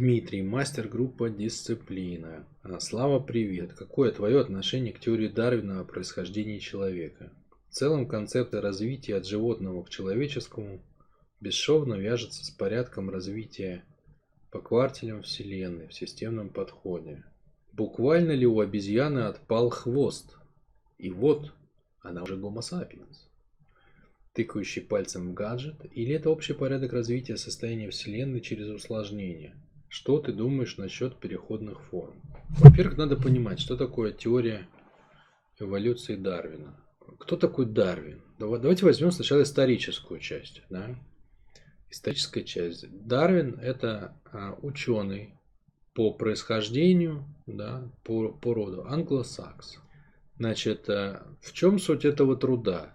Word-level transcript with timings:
Дмитрий, 0.00 0.40
мастер 0.40 0.88
группа 0.88 1.28
«Дисциплина». 1.28 2.46
А, 2.62 2.80
Слава, 2.80 3.20
привет. 3.20 3.74
Какое 3.74 4.10
твое 4.10 4.40
отношение 4.40 4.94
к 4.94 4.98
теории 4.98 5.28
Дарвина 5.28 5.80
о 5.80 5.84
происхождении 5.84 6.58
человека? 6.58 7.30
В 7.68 7.74
целом 7.74 8.08
концепты 8.08 8.62
развития 8.62 9.16
от 9.16 9.26
животного 9.26 9.82
к 9.82 9.90
человеческому 9.90 10.80
бесшовно 11.42 11.96
вяжется 11.96 12.46
с 12.46 12.50
порядком 12.50 13.10
развития 13.10 13.84
по 14.50 14.62
квартелям 14.62 15.20
Вселенной 15.20 15.86
в 15.86 15.92
системном 15.92 16.48
подходе. 16.48 17.22
Буквально 17.74 18.32
ли 18.32 18.46
у 18.46 18.60
обезьяны 18.60 19.26
отпал 19.26 19.68
хвост? 19.68 20.34
И 20.96 21.10
вот 21.10 21.52
она 22.00 22.22
уже 22.22 22.38
гомо 22.38 22.62
тыкающий 24.32 24.80
пальцем 24.80 25.32
в 25.32 25.34
гаджет, 25.34 25.84
или 25.92 26.14
это 26.14 26.30
общий 26.30 26.54
порядок 26.54 26.94
развития 26.94 27.36
состояния 27.36 27.90
Вселенной 27.90 28.40
через 28.40 28.68
усложнение? 28.68 29.54
Что 29.90 30.20
ты 30.20 30.32
думаешь 30.32 30.76
насчет 30.76 31.16
переходных 31.16 31.82
форм? 31.82 32.14
Во-первых, 32.50 32.96
надо 32.96 33.16
понимать, 33.16 33.58
что 33.58 33.76
такое 33.76 34.12
теория 34.12 34.68
эволюции 35.58 36.14
Дарвина. 36.14 36.76
Кто 37.18 37.36
такой 37.36 37.66
Дарвин? 37.66 38.22
Давайте 38.38 38.84
возьмем 38.84 39.10
сначала 39.10 39.42
историческую 39.42 40.20
часть. 40.20 40.62
Да? 40.70 40.94
Историческая 41.90 42.44
часть. 42.44 42.86
Дарвин– 43.04 43.58
это 43.62 44.16
а, 44.32 44.56
ученый 44.62 45.34
по 45.92 46.12
происхождению, 46.12 47.24
да, 47.48 47.90
по, 48.04 48.28
по 48.28 48.54
роду, 48.54 48.86
англосакс. 48.86 49.80
Значит, 50.38 50.88
а, 50.88 51.26
в 51.42 51.52
чем 51.52 51.80
суть 51.80 52.04
этого 52.04 52.36
труда? 52.36 52.94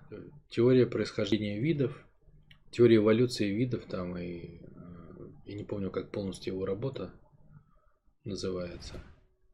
теория 0.49 0.85
происхождения 0.85 1.59
видов, 1.59 1.91
теория 2.71 2.98
эволюции 2.98 3.49
видов 3.49 3.84
там 3.90 4.18
и 4.18 4.62
я 5.45 5.55
не 5.55 5.63
помню, 5.63 5.91
как 5.91 6.12
полностью 6.12 6.54
его 6.54 6.66
работа 6.66 7.13
называется. 8.23 9.04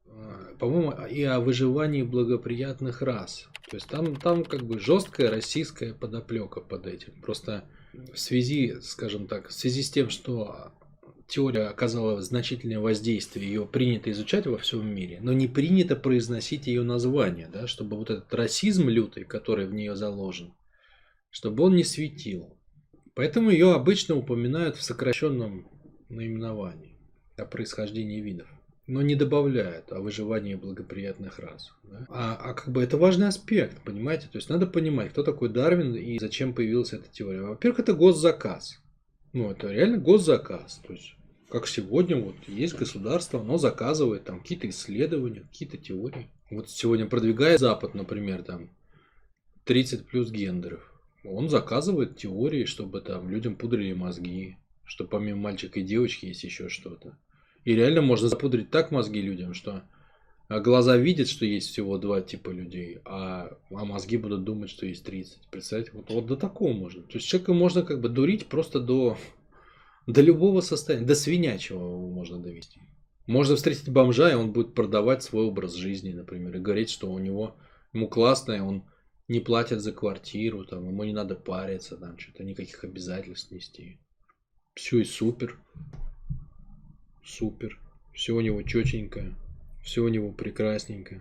А, 0.08 0.56
по-моему, 0.60 0.94
и 1.08 1.24
о 1.24 1.40
выживании 1.40 2.04
благоприятных 2.04 3.02
рас. 3.02 3.48
То 3.70 3.78
есть 3.78 3.88
там, 3.88 4.16
там 4.16 4.44
как 4.44 4.64
бы 4.64 4.80
жесткая 4.80 5.30
российская 5.30 5.94
подоплека 5.94 6.62
под 6.62 6.88
этим. 6.88 7.22
Просто 7.22 7.66
в 8.14 8.18
связи, 8.18 8.78
скажем 8.82 9.28
так, 9.28 9.50
в 9.50 9.54
связи 9.54 9.84
с 9.84 9.92
тем, 9.92 10.10
что 10.10 10.74
теория 11.28 11.68
оказала 11.68 12.22
значительное 12.22 12.80
воздействие, 12.80 13.48
ее 13.48 13.66
принято 13.66 14.12
изучать 14.12 14.48
во 14.48 14.58
всем 14.58 14.86
мире, 14.94 15.20
но 15.22 15.32
не 15.32 15.48
принято 15.48 15.96
произносить 15.96 16.68
ее 16.68 16.84
название, 16.84 17.48
да, 17.48 17.68
чтобы 17.68 17.96
вот 17.96 18.10
этот 18.10 18.34
расизм 18.34 18.90
лютый, 18.90 19.24
который 19.24 19.66
в 19.66 19.74
нее 19.74 19.96
заложен, 19.96 20.54
чтобы 21.30 21.64
он 21.64 21.76
не 21.76 21.86
светил. 21.86 22.58
Поэтому 23.14 23.50
ее 23.50 23.74
обычно 23.74 24.16
упоминают 24.16 24.76
в 24.76 24.84
сокращенном 24.84 25.71
наименовании 26.12 26.96
о 27.38 27.46
происхождении 27.46 28.22
видов, 28.22 28.48
но 28.88 29.02
не 29.02 29.16
добавляют 29.16 29.92
о 29.92 30.00
выживании 30.00 30.56
благоприятных 30.56 31.40
рас. 31.40 31.72
Да? 31.84 32.06
А, 32.10 32.36
а 32.36 32.54
как 32.54 32.70
бы 32.70 32.84
это 32.84 32.98
важный 32.98 33.28
аспект, 33.28 33.82
понимаете? 33.84 34.28
То 34.32 34.38
есть 34.38 34.50
надо 34.50 34.68
понимать, 34.68 35.12
кто 35.12 35.24
такой 35.24 35.50
Дарвин 35.50 35.96
и 35.96 36.20
зачем 36.20 36.54
появилась 36.54 36.94
эта 36.94 37.10
теория. 37.10 37.42
Во-первых, 37.42 37.80
это 37.80 37.94
госзаказ. 37.94 38.80
Ну, 39.34 39.52
это 39.52 39.72
реально 39.72 39.98
госзаказ. 39.98 40.82
То 40.86 40.94
есть, 40.94 41.16
как 41.50 41.68
сегодня 41.68 42.18
вот 42.18 42.36
есть 42.48 42.76
государство, 42.76 43.40
оно 43.40 43.58
заказывает 43.58 44.26
там 44.26 44.42
какие-то 44.42 44.70
исследования, 44.70 45.48
какие-то 45.52 45.78
теории. 45.78 46.30
Вот 46.50 46.70
сегодня 46.70 47.06
продвигает 47.08 47.60
Запад, 47.60 47.94
например, 47.94 48.44
там 48.44 48.70
30 49.66 50.08
плюс 50.08 50.30
гендеров 50.32 50.92
он 51.24 51.50
заказывает 51.50 52.18
теории, 52.18 52.66
чтобы 52.66 53.02
там 53.02 53.30
людям 53.30 53.56
пудрили 53.56 53.94
мозги, 53.94 54.58
что 54.92 55.06
помимо 55.06 55.40
мальчика 55.40 55.80
и 55.80 55.84
девочки 55.84 56.26
есть 56.26 56.44
еще 56.44 56.68
что-то. 56.68 57.18
И 57.64 57.74
реально 57.74 58.02
можно 58.02 58.28
запудрить 58.28 58.72
так 58.72 58.92
мозги 58.92 59.22
людям, 59.22 59.54
что 59.54 59.84
а, 60.50 60.60
глаза 60.60 60.98
видят, 60.98 61.30
что 61.30 61.46
есть 61.46 61.70
всего 61.70 61.98
два 61.98 62.20
типа 62.20 62.50
людей, 62.50 63.00
а, 63.06 63.58
а 63.70 63.86
мозги 63.86 64.18
будут 64.18 64.44
думать, 64.44 64.70
что 64.70 64.86
есть 64.86 65.06
30. 65.06 65.48
Представляете, 65.50 65.94
вот, 65.94 66.10
вот 66.10 66.26
до 66.26 66.36
такого 66.36 66.74
можно. 66.74 67.04
То 67.04 67.14
есть 67.14 67.26
человека 67.26 67.54
можно 67.54 67.84
как 67.84 68.02
бы 68.02 68.10
дурить 68.10 68.48
просто 68.48 68.82
до, 68.82 69.18
до 70.08 70.20
любого 70.20 70.60
состояния, 70.60 71.06
до 71.06 71.16
свинячего 71.16 72.10
можно 72.10 72.38
довести. 72.38 72.82
Можно 73.28 73.56
встретить 73.56 73.88
бомжа, 73.88 74.30
и 74.30 74.36
он 74.36 74.52
будет 74.52 74.74
продавать 74.74 75.24
свой 75.24 75.46
образ 75.46 75.74
жизни, 75.76 76.12
например, 76.12 76.58
и 76.58 76.60
говорить, 76.60 76.90
что 76.90 77.10
у 77.10 77.18
него 77.18 77.56
ему 77.94 78.10
классно, 78.10 78.52
и 78.52 78.60
он 78.60 78.84
не 79.30 79.40
платят 79.40 79.80
за 79.80 79.94
квартиру, 79.94 80.66
там, 80.66 80.86
ему 80.86 81.06
не 81.06 81.14
надо 81.14 81.36
париться, 81.36 81.96
там, 81.96 82.20
что-то 82.20 82.44
никаких 82.44 82.84
обязательств 82.84 83.52
нести. 83.52 84.02
Все 84.76 85.00
и 85.00 85.04
супер. 85.04 85.58
Супер. 87.24 87.80
Все 88.14 88.34
у 88.34 88.42
него 88.42 88.62
четенькое. 88.62 89.36
Все 89.84 90.02
у 90.02 90.08
него 90.08 90.32
прекрасненько. 90.32 91.20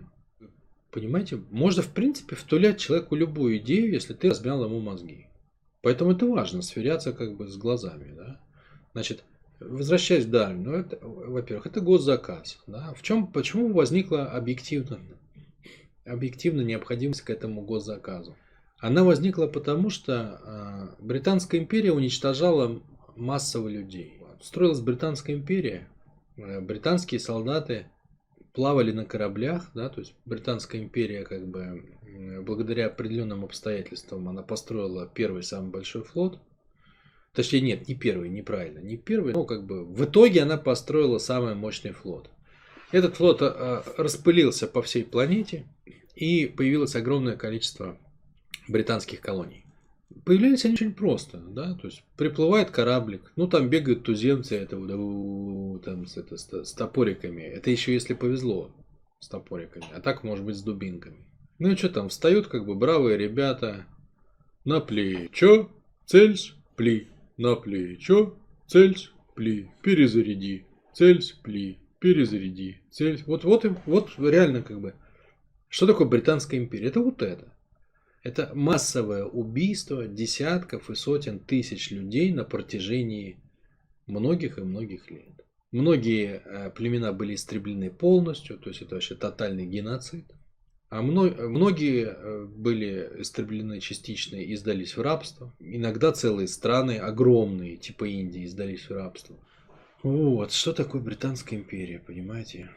Понимаете, 0.91 1.41
можно 1.49 1.81
в 1.81 1.89
принципе 1.89 2.35
втулять 2.35 2.79
человеку 2.79 3.15
любую 3.15 3.57
идею, 3.57 3.91
если 3.91 4.13
ты 4.13 4.29
размял 4.29 4.63
ему 4.63 4.79
мозги. 4.79 5.27
Поэтому 5.81 6.11
это 6.11 6.25
важно, 6.25 6.61
сверяться 6.61 7.13
как 7.13 7.35
бы 7.35 7.47
с 7.47 7.57
глазами. 7.57 8.13
Да? 8.13 8.39
Значит, 8.93 9.23
возвращаясь 9.59 10.25
Дарвину, 10.25 10.71
ну, 10.71 10.77
это, 10.77 10.99
во-первых, 11.01 11.65
это 11.65 11.81
госзаказ. 11.81 12.61
Да? 12.67 12.93
В 12.93 13.01
чем, 13.01 13.27
почему 13.27 13.71
возникла 13.73 14.25
объективно 14.31 14.99
объективно 16.05 16.61
необходимость 16.61 17.21
к 17.21 17.29
этому 17.29 17.61
госзаказу. 17.61 18.35
Она 18.79 19.03
возникла 19.03 19.45
потому, 19.45 19.89
что 19.89 20.13
а, 20.43 20.95
Британская 20.99 21.59
империя 21.59 21.91
уничтожала 21.91 22.81
массово 23.15 23.67
людей. 23.67 24.19
Строилась 24.41 24.79
Британская 24.79 25.33
империя, 25.33 25.87
э, 26.37 26.59
британские 26.61 27.19
солдаты 27.19 27.87
плавали 28.53 28.91
на 28.91 29.05
кораблях, 29.05 29.69
да, 29.73 29.89
то 29.89 30.01
есть 30.01 30.15
Британская 30.25 30.79
империя 30.79 31.23
как 31.23 31.47
бы 31.47 31.85
благодаря 32.41 32.87
определенным 32.87 33.45
обстоятельствам 33.45 34.27
она 34.27 34.41
построила 34.41 35.07
первый 35.07 35.43
самый 35.43 35.71
большой 35.71 36.03
флот. 36.03 36.39
Точнее, 37.33 37.61
нет, 37.61 37.87
не 37.87 37.95
первый, 37.95 38.29
неправильно, 38.29 38.79
не 38.79 38.97
первый, 38.97 39.33
но 39.33 39.45
как 39.45 39.65
бы 39.65 39.85
в 39.85 40.03
итоге 40.03 40.41
она 40.41 40.57
построила 40.57 41.17
самый 41.17 41.55
мощный 41.55 41.91
флот. 41.91 42.29
Этот 42.91 43.15
флот 43.15 43.41
а, 43.41 43.83
распылился 43.97 44.67
по 44.67 44.81
всей 44.81 45.05
планете, 45.05 45.65
и 46.13 46.45
появилось 46.45 46.95
огромное 46.95 47.37
количество 47.37 47.97
британских 48.67 49.21
колоний. 49.21 49.65
Появлялись 50.25 50.65
они 50.65 50.75
очень 50.75 50.93
просто, 50.93 51.37
да, 51.37 51.73
то 51.75 51.87
есть 51.87 52.03
приплывает 52.17 52.71
кораблик, 52.71 53.31
ну 53.35 53.47
там 53.47 53.69
бегают 53.69 54.03
туземцы 54.03 54.55
это, 54.55 54.77
там 54.77 56.05
с, 56.05 56.17
это, 56.17 56.37
с 56.37 56.73
топориками, 56.73 57.41
это 57.41 57.69
еще 57.69 57.93
если 57.93 58.13
повезло 58.13 58.71
с 59.19 59.27
топориками, 59.27 59.85
а 59.93 60.01
так 60.01 60.23
может 60.23 60.45
быть 60.45 60.55
с 60.55 60.63
дубинками. 60.63 61.25
Ну 61.59 61.69
и 61.69 61.75
что 61.75 61.89
там, 61.89 62.09
встают 62.09 62.47
как 62.47 62.65
бы 62.65 62.75
бравые 62.75 63.17
ребята 63.17 63.85
на 64.65 64.79
плечо, 64.79 65.69
цельсь, 66.05 66.53
пли, 66.75 67.07
на 67.37 67.55
плечо, 67.55 68.35
цельсь, 68.67 69.11
пли, 69.35 69.69
перезаряди, 69.81 70.65
цельсь, 70.93 71.31
пли, 71.43 71.77
перезаряди, 71.99 72.81
цельсь. 72.89 73.25
Вот, 73.27 73.43
вот, 73.43 73.65
вот 73.85 74.09
реально 74.17 74.63
как 74.63 74.81
бы 74.81 74.95
что 75.71 75.87
такое 75.87 76.05
Британская 76.05 76.57
империя? 76.57 76.87
Это 76.87 76.99
вот 76.99 77.21
это. 77.21 77.47
Это 78.23 78.51
массовое 78.53 79.25
убийство 79.25 80.07
десятков 80.07 80.89
и 80.89 80.95
сотен 80.95 81.39
тысяч 81.39 81.89
людей 81.89 82.31
на 82.31 82.43
протяжении 82.43 83.39
многих 84.05 84.59
и 84.59 84.61
многих 84.61 85.09
лет. 85.09 85.45
Многие 85.71 86.41
э, 86.43 86.69
племена 86.71 87.13
были 87.13 87.35
истреблены 87.35 87.89
полностью, 87.89 88.57
то 88.57 88.69
есть 88.69 88.81
это 88.81 88.95
вообще 88.95 89.15
тотальный 89.15 89.65
геноцид. 89.65 90.25
А 90.89 91.01
многие 91.01 92.07
э, 92.07 92.45
были 92.45 93.09
истреблены 93.19 93.79
частично 93.79 94.35
и 94.35 94.53
сдались 94.55 94.97
в 94.97 95.01
рабство. 95.01 95.55
Иногда 95.59 96.11
целые 96.11 96.49
страны, 96.49 96.97
огромные, 96.97 97.77
типа 97.77 98.03
Индии, 98.03 98.45
сдались 98.45 98.89
в 98.89 98.91
рабство. 98.91 99.37
Вот, 100.03 100.51
что 100.51 100.73
такое 100.73 101.01
Британская 101.01 101.55
империя, 101.55 101.99
понимаете? 101.99 102.69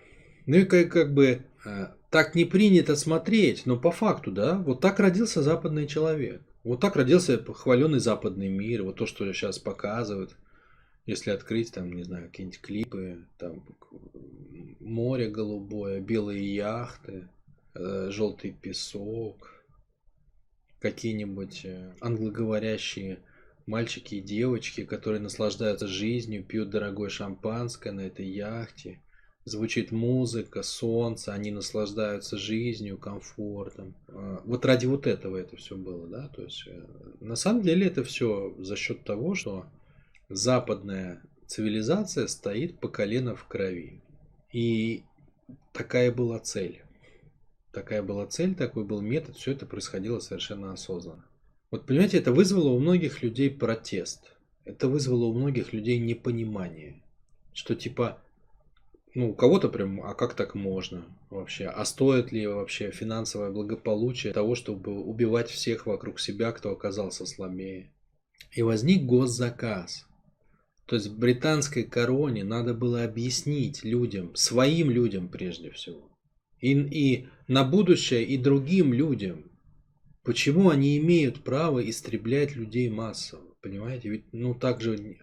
Ну 0.46 0.56
и 0.56 0.64
как, 0.64 0.92
как 0.92 1.14
бы 1.14 1.42
э, 1.64 1.86
так 2.10 2.34
не 2.34 2.44
принято 2.44 2.96
смотреть, 2.96 3.66
но 3.66 3.78
по 3.78 3.90
факту, 3.90 4.30
да, 4.30 4.58
вот 4.58 4.80
так 4.80 5.00
родился 5.00 5.42
западный 5.42 5.86
человек. 5.86 6.42
Вот 6.62 6.80
так 6.80 6.96
родился 6.96 7.38
похваленный 7.38 7.98
западный 7.98 8.48
мир, 8.48 8.82
вот 8.82 8.96
то, 8.96 9.06
что 9.06 9.30
сейчас 9.32 9.58
показывают. 9.58 10.36
Если 11.06 11.30
открыть, 11.30 11.72
там, 11.72 11.92
не 11.92 12.02
знаю, 12.02 12.28
какие-нибудь 12.28 12.60
клипы, 12.60 13.26
там, 13.36 13.62
море 14.80 15.28
голубое, 15.28 16.00
белые 16.00 16.54
яхты, 16.54 17.28
э, 17.74 18.08
желтый 18.10 18.52
песок, 18.52 19.50
какие-нибудь 20.80 21.64
э, 21.64 21.94
англоговорящие 22.00 23.18
мальчики 23.66 24.16
и 24.16 24.20
девочки, 24.20 24.84
которые 24.84 25.20
наслаждаются 25.20 25.86
жизнью, 25.86 26.44
пьют 26.44 26.70
дорогое 26.70 27.08
шампанское 27.08 27.92
на 27.92 28.02
этой 28.02 28.26
яхте, 28.26 29.00
звучит 29.44 29.92
музыка, 29.92 30.62
солнце, 30.62 31.32
они 31.32 31.50
наслаждаются 31.50 32.38
жизнью, 32.38 32.98
комфортом. 32.98 33.94
А, 34.08 34.42
вот 34.44 34.64
ради 34.64 34.86
вот 34.86 35.06
этого 35.06 35.36
это 35.36 35.56
все 35.56 35.76
было, 35.76 36.06
да, 36.06 36.28
то 36.28 36.42
есть 36.42 36.64
э, 36.66 36.82
на 37.20 37.36
самом 37.36 37.62
деле 37.62 37.86
это 37.86 38.04
все 38.04 38.54
за 38.58 38.76
счет 38.76 39.04
того, 39.04 39.34
что 39.34 39.66
западная 40.28 41.22
цивилизация 41.46 42.26
стоит 42.26 42.80
по 42.80 42.88
колено 42.88 43.36
в 43.36 43.46
крови. 43.46 44.00
И 44.52 45.02
такая 45.72 46.10
была 46.10 46.38
цель. 46.38 46.82
Такая 47.72 48.02
была 48.02 48.26
цель, 48.26 48.54
такой 48.54 48.84
был 48.84 49.00
метод, 49.00 49.36
все 49.36 49.52
это 49.52 49.66
происходило 49.66 50.20
совершенно 50.20 50.72
осознанно. 50.72 51.24
Вот 51.70 51.86
понимаете, 51.86 52.18
это 52.18 52.32
вызвало 52.32 52.68
у 52.68 52.78
многих 52.78 53.22
людей 53.22 53.50
протест. 53.50 54.36
Это 54.64 54.88
вызвало 54.88 55.24
у 55.24 55.34
многих 55.34 55.72
людей 55.72 55.98
непонимание. 55.98 57.02
Что 57.52 57.74
типа, 57.74 58.22
ну, 59.14 59.30
у 59.30 59.34
кого-то 59.34 59.68
прям, 59.68 60.02
а 60.02 60.14
как 60.14 60.34
так 60.34 60.54
можно 60.54 61.04
вообще? 61.30 61.66
А 61.66 61.84
стоит 61.84 62.32
ли 62.32 62.46
вообще 62.46 62.90
финансовое 62.90 63.50
благополучие 63.50 64.32
того, 64.32 64.54
чтобы 64.56 65.00
убивать 65.00 65.48
всех 65.50 65.86
вокруг 65.86 66.18
себя, 66.18 66.50
кто 66.52 66.70
оказался 66.70 67.24
слабее? 67.24 67.92
И 68.52 68.62
возник 68.62 69.04
госзаказ. 69.04 70.06
То 70.86 70.96
есть 70.96 71.10
британской 71.10 71.84
короне 71.84 72.44
надо 72.44 72.74
было 72.74 73.04
объяснить 73.04 73.84
людям, 73.84 74.34
своим 74.34 74.90
людям 74.90 75.28
прежде 75.28 75.70
всего, 75.70 76.10
и, 76.60 76.72
и 76.72 77.28
на 77.48 77.64
будущее, 77.64 78.24
и 78.24 78.36
другим 78.36 78.92
людям, 78.92 79.50
почему 80.24 80.68
они 80.68 80.98
имеют 80.98 81.42
право 81.42 81.88
истреблять 81.88 82.54
людей 82.54 82.90
массово. 82.90 83.54
Понимаете? 83.62 84.10
Ведь, 84.10 84.24
ну, 84.32 84.54
так 84.54 84.82
же, 84.82 85.16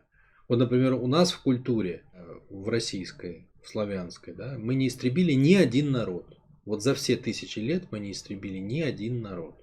вот, 0.48 0.58
например, 0.58 0.94
у 0.94 1.06
нас 1.06 1.32
в 1.32 1.44
культуре, 1.44 2.04
э, 2.14 2.40
в 2.50 2.68
российской, 2.70 3.51
славянской, 3.64 4.34
да, 4.34 4.58
мы 4.58 4.76
не 4.76 4.88
истребили 4.88 5.34
ни 5.34 5.54
один 5.54 5.92
народ. 5.92 6.38
Вот 6.66 6.84
за 6.84 6.94
все 6.94 7.18
тысячи 7.18 7.60
лет 7.60 7.86
мы 7.92 8.00
не 8.00 8.12
истребили 8.12 8.58
ни 8.58 8.82
один 8.82 9.22
народ. 9.22 9.56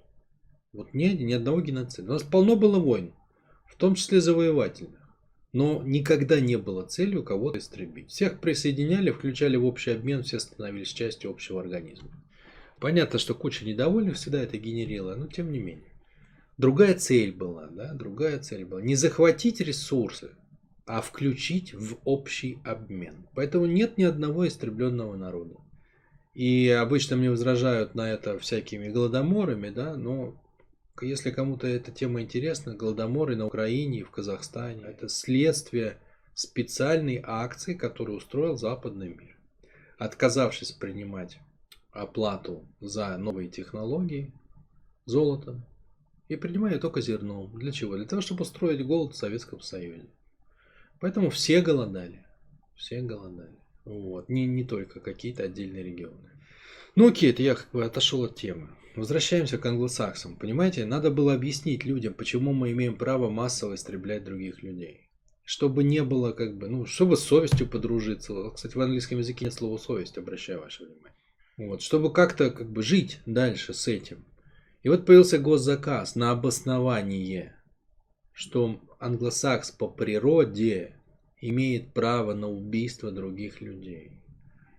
Вот 0.73 0.93
ни, 0.93 1.05
ни 1.05 1.33
одного 1.33 1.61
геноцида. 1.61 2.11
У 2.11 2.13
нас 2.13 2.23
полно 2.23 2.55
было 2.55 2.79
войн 2.79 3.13
в 3.69 3.75
том 3.75 3.95
числе 3.95 4.19
завоевательных. 4.19 4.99
Но 5.51 5.81
никогда 5.83 6.39
не 6.39 6.57
было 6.57 6.85
целью 6.85 7.23
кого-то 7.23 7.59
истребить. 7.59 8.11
Всех 8.11 8.39
присоединяли, 8.39 9.11
включали 9.11 9.55
в 9.55 9.65
общий 9.65 9.91
обмен, 9.91 10.21
все 10.21 10.39
становились 10.39 10.89
частью 10.89 11.31
общего 11.31 11.61
организма. 11.61 12.11
Понятно, 12.79 13.17
что 13.17 13.33
куча 13.33 13.65
недовольных 13.65 14.15
всегда 14.15 14.41
это 14.41 14.57
генерила, 14.57 15.15
но 15.15 15.27
тем 15.27 15.51
не 15.51 15.59
менее. 15.59 15.91
Другая 16.57 16.93
цель 16.93 17.31
была, 17.31 17.67
да, 17.67 17.93
другая 17.93 18.39
цель 18.39 18.65
была. 18.65 18.81
Не 18.81 18.95
захватить 18.95 19.59
ресурсы, 19.59 20.31
а 20.89 21.01
включить 21.01 21.75
в 21.75 21.99
общий 22.03 22.57
обмен. 22.65 23.27
Поэтому 23.35 23.67
нет 23.67 23.99
ни 23.99 24.03
одного 24.03 24.47
истребленного 24.47 25.15
народа. 25.15 25.57
И 26.33 26.67
обычно 26.67 27.15
мне 27.15 27.29
возражают 27.29 27.93
на 27.93 28.11
это 28.11 28.39
всякими 28.39 28.89
голодоморами, 28.89 29.69
да, 29.69 29.95
но 29.95 30.41
если 30.99 31.29
кому-то 31.29 31.67
эта 31.67 31.91
тема 31.91 32.23
интересна, 32.23 32.73
голодоморы 32.73 33.35
на 33.35 33.45
Украине 33.45 33.99
и 33.99 34.03
в 34.03 34.09
Казахстане– 34.09 34.81
это 34.87 35.09
следствие 35.09 35.99
специальной 36.33 37.21
акции, 37.23 37.75
которую 37.75 38.17
устроил 38.17 38.57
западный 38.57 39.09
мир. 39.09 39.37
Отказавшись 39.99 40.71
принимать 40.71 41.37
оплату 41.91 42.67
за 42.79 43.15
новые 43.19 43.49
технологии 43.49 44.33
золотом 45.05 45.63
и 46.29 46.35
принимая 46.35 46.79
только 46.79 47.01
зерном. 47.01 47.55
Для 47.59 47.71
чего? 47.71 47.95
Для 47.95 48.05
того, 48.05 48.23
чтобы 48.23 48.41
устроить 48.41 48.83
голод 48.83 49.13
в 49.13 49.17
Советском 49.17 49.61
Союзе. 49.61 50.09
Поэтому 50.99 51.29
все 51.29 51.61
голодали. 51.61 52.25
Все 52.75 53.01
голодали. 53.01 53.57
Вот. 53.85 54.29
Не, 54.29 54.45
не 54.45 54.63
только 54.63 54.99
какие-то 54.99 55.43
отдельные 55.43 55.83
регионы. 55.83 56.29
Ну 56.95 57.07
окей, 57.07 57.31
это 57.31 57.41
я 57.41 57.55
как 57.55 57.69
бы 57.71 57.85
отошел 57.85 58.23
от 58.23 58.35
темы. 58.35 58.69
Возвращаемся 58.95 59.57
к 59.57 59.65
англосаксам. 59.65 60.35
Понимаете, 60.35 60.85
надо 60.85 61.11
было 61.11 61.33
объяснить 61.33 61.85
людям, 61.85 62.13
почему 62.13 62.53
мы 62.53 62.71
имеем 62.71 62.97
право 62.97 63.29
массово 63.29 63.75
истреблять 63.75 64.25
других 64.25 64.61
людей. 64.61 65.09
Чтобы 65.43 65.83
не 65.83 66.03
было 66.03 66.31
как 66.31 66.57
бы, 66.57 66.67
ну, 66.67 66.85
чтобы 66.85 67.15
с 67.15 67.21
совестью 67.21 67.67
подружиться. 67.67 68.33
Кстати, 68.53 68.75
в 68.75 68.81
английском 68.81 69.19
языке 69.19 69.45
нет 69.45 69.53
слова 69.53 69.77
совесть, 69.77 70.17
обращаю 70.17 70.59
ваше 70.59 70.85
внимание. 70.85 71.15
Вот, 71.57 71.81
чтобы 71.81 72.11
как-то 72.11 72.51
как 72.51 72.69
бы 72.69 72.83
жить 72.83 73.19
дальше 73.25 73.73
с 73.73 73.87
этим. 73.87 74.25
И 74.83 74.89
вот 74.89 75.05
появился 75.05 75.39
госзаказ 75.39 76.15
на 76.15 76.31
обоснование, 76.31 77.55
что 78.33 78.79
англосакс 78.99 79.71
по 79.71 79.87
природе 79.87 80.93
имеет 81.41 81.93
право 81.93 82.33
на 82.33 82.49
убийство 82.49 83.11
других 83.11 83.61
людей. 83.61 84.11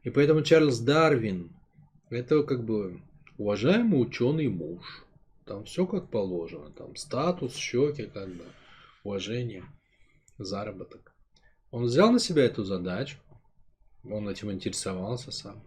И 0.05 0.11
поэтому 0.11 0.43
Чарльз 0.43 0.78
Дарвин, 0.78 1.50
это 2.11 2.43
как 2.43 2.64
бы 2.64 3.00
уважаемый 3.38 4.00
ученый 4.00 4.49
муж. 4.49 5.05
Там 5.46 5.64
все 5.64 5.87
как 5.87 6.11
положено. 6.11 6.70
Там 6.70 6.94
статус, 6.96 7.56
щеки, 7.56 8.05
как 8.05 8.28
бы, 8.28 8.44
уважение, 9.02 9.64
заработок. 10.38 11.12
Он 11.70 11.84
взял 11.84 12.12
на 12.12 12.19
себя 12.19 12.44
эту 12.44 12.64
задачу. 12.64 13.17
Он 14.05 14.28
этим 14.28 14.52
интересовался 14.52 15.32
сам. 15.32 15.62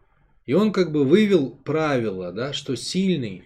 И 0.46 0.54
он 0.54 0.72
как 0.72 0.92
бы 0.92 1.06
вывел 1.06 1.50
правило, 1.52 2.32
да, 2.32 2.54
что 2.54 2.76
сильный 2.76 3.44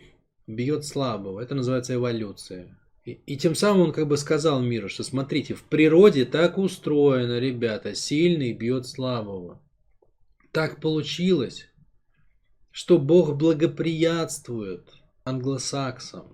бьет 0.47 0.85
слабого. 0.85 1.39
Это 1.39 1.55
называется 1.55 1.93
эволюция. 1.93 2.77
И, 3.07 3.13
и 3.25 3.37
тем 3.37 3.55
самым 3.55 3.87
он 3.87 3.91
как 3.93 4.07
бы 4.07 4.17
сказал 4.17 4.61
миру, 4.61 4.89
что 4.89 5.03
смотрите, 5.03 5.55
в 5.55 5.63
природе 5.63 6.25
так 6.25 6.57
устроено, 6.57 7.39
ребята, 7.39 7.95
сильный 7.95 8.53
бьет 8.53 8.85
слабого. 8.85 9.61
Так 10.51 10.81
получилось 10.81 11.67
что 12.77 12.99
Бог 12.99 13.35
благоприятствует 13.37 14.93
англосаксам. 15.23 16.27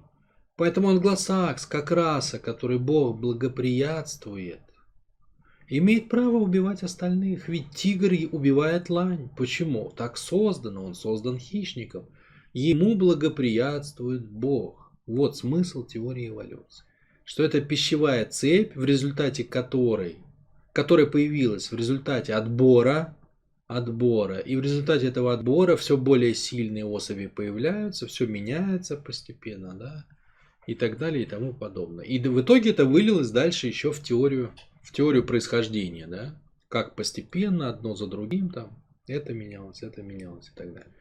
Поэтому 0.57 0.89
англосакс, 0.89 1.65
как 1.65 1.89
раса, 1.89 2.37
которой 2.37 2.79
Бог 2.79 3.17
благоприятствует, 3.17 4.59
имеет 5.69 6.09
право 6.09 6.35
убивать 6.35 6.83
остальных. 6.83 7.47
Ведь 7.47 7.69
тигр 7.69 8.11
убивает 8.33 8.89
лань. 8.89 9.29
Почему? 9.37 9.89
Так 9.95 10.17
создано, 10.17 10.83
он 10.83 10.95
создан 10.95 11.37
хищником. 11.37 12.09
Ему 12.51 12.95
благоприятствует 12.95 14.29
Бог. 14.29 14.82
Вот 15.05 15.37
смысл 15.37 15.85
теории 15.85 16.29
эволюции. 16.29 16.85
Что 17.23 17.43
это 17.43 17.61
пищевая 17.61 18.25
цепь, 18.25 18.75
в 18.75 18.83
результате 18.83 19.43
которой, 19.43 20.17
которая 20.73 21.05
появилась 21.05 21.71
в 21.71 21.75
результате 21.75 22.33
отбора 22.33 23.15
отбора. 23.67 24.37
И 24.37 24.55
в 24.55 24.61
результате 24.61 25.07
этого 25.07 25.33
отбора 25.33 25.75
все 25.75 25.97
более 25.97 26.33
сильные 26.33 26.85
особи 26.85 27.27
появляются, 27.27 28.07
все 28.07 28.25
меняется 28.25 28.97
постепенно, 28.97 29.73
да, 29.73 30.05
и 30.67 30.75
так 30.75 30.97
далее 30.97 31.23
и 31.23 31.27
тому 31.27 31.53
подобное. 31.53 32.05
И 32.05 32.19
в 32.19 32.41
итоге 32.41 32.71
это 32.71 32.85
вылилось 32.85 33.31
дальше 33.31 33.67
еще 33.67 33.91
в 33.91 34.01
теорию, 34.01 34.51
в 34.81 34.91
теорию 34.91 35.23
происхождения, 35.23 36.07
да, 36.07 36.39
как 36.69 36.95
постепенно 36.95 37.69
одно 37.69 37.95
за 37.95 38.07
другим 38.07 38.49
там 38.49 38.79
это 39.07 39.33
менялось, 39.33 39.83
это 39.83 40.01
менялось 40.01 40.47
и 40.47 40.57
так 40.57 40.73
далее. 40.73 40.91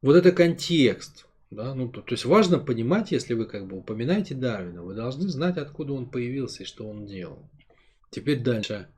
Вот 0.00 0.16
это 0.16 0.32
контекст, 0.32 1.26
да, 1.52 1.74
ну, 1.74 1.88
то, 1.88 2.00
то 2.00 2.12
есть 2.14 2.24
важно 2.24 2.58
понимать, 2.58 3.12
если 3.12 3.34
вы 3.34 3.44
как 3.44 3.66
бы 3.66 3.76
упоминаете 3.76 4.34
Дарвина, 4.34 4.82
вы 4.82 4.94
должны 4.94 5.28
знать, 5.28 5.58
откуда 5.58 5.92
он 5.92 6.08
появился 6.08 6.62
и 6.62 6.66
что 6.66 6.88
он 6.88 7.04
делал. 7.04 7.50
Теперь 8.10 8.42
дальше. 8.42 8.88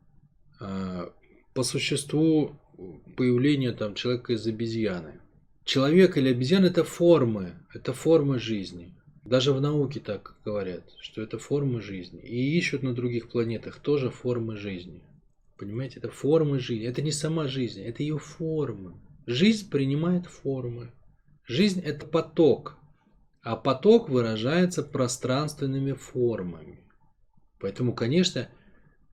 А, 0.61 1.13
по 1.53 1.63
существу 1.65 2.57
появления 3.17 3.73
там 3.73 3.95
человека 3.95 4.33
из 4.33 4.47
обезьяны. 4.47 5.21
Человек 5.65 6.17
или 6.17 6.29
обезьяна 6.29 6.67
это 6.67 6.85
формы, 6.85 7.55
это 7.73 7.93
формы 7.93 8.39
жизни. 8.39 8.95
Даже 9.25 9.53
в 9.53 9.61
науке 9.61 10.01
так 10.01 10.37
говорят, 10.45 10.85
что 11.01 11.23
это 11.23 11.39
формы 11.39 11.81
жизни. 11.81 12.21
И 12.21 12.57
ищут 12.59 12.83
на 12.83 12.95
других 12.95 13.31
планетах 13.31 13.81
тоже 13.81 14.11
формы 14.11 14.57
жизни. 14.57 15.03
Понимаете, 15.57 15.99
это 15.99 16.11
формы 16.11 16.61
жизни. 16.61 16.87
Это 16.87 17.03
не 17.03 17.13
сама 17.13 17.49
жизнь, 17.49 17.83
это 17.83 18.03
ее 18.03 18.19
формы. 18.19 18.95
Жизнь 19.27 19.71
принимает 19.71 20.27
формы. 20.27 20.93
Жизнь 21.47 21.81
это 21.81 22.07
поток. 22.07 22.79
А 23.43 23.57
поток 23.57 24.09
выражается 24.09 24.83
пространственными 24.83 25.93
формами. 25.93 26.81
Поэтому, 27.59 27.95
конечно, 27.95 28.49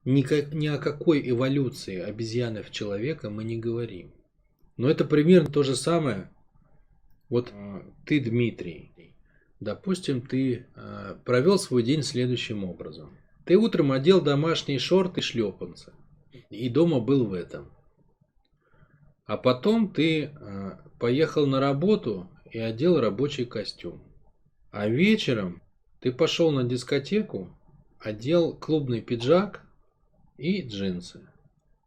Никак, 0.04 0.52
ни 0.52 0.66
о 0.66 0.78
какой 0.78 1.28
эволюции 1.28 2.00
обезьяны 2.00 2.62
в 2.62 2.72
человека 2.72 3.30
мы 3.30 3.44
не 3.44 3.56
говорим. 3.56 4.12
Но 4.76 4.90
это 4.90 5.04
примерно 5.04 5.50
то 5.50 5.62
же 5.62 5.76
самое. 5.76 6.28
Вот 7.28 7.52
а, 7.52 7.84
ты, 8.04 8.18
Дмитрий, 8.18 8.92
допустим, 9.60 10.20
ты 10.20 10.66
а, 10.74 11.20
провел 11.24 11.56
свой 11.58 11.84
день 11.84 12.02
следующим 12.02 12.64
образом. 12.64 13.16
Ты 13.44 13.56
утром 13.56 13.92
одел 13.92 14.20
домашние 14.20 14.80
шорты 14.80 15.20
и 15.20 15.22
шлепанцы. 15.22 15.92
И 16.50 16.68
дома 16.68 16.98
был 16.98 17.26
в 17.26 17.32
этом. 17.32 17.70
А 19.24 19.36
потом 19.36 19.92
ты 19.92 20.26
а, 20.26 20.78
поехал 20.98 21.46
на 21.46 21.60
работу 21.60 22.28
и 22.50 22.58
одел 22.58 23.00
рабочий 23.00 23.44
костюм. 23.44 24.02
А 24.70 24.88
вечером 24.88 25.62
ты 26.00 26.12
пошел 26.12 26.50
на 26.50 26.64
дискотеку, 26.64 27.56
одел 27.98 28.56
клубный 28.56 29.00
пиджак 29.00 29.64
и 30.36 30.66
джинсы. 30.66 31.28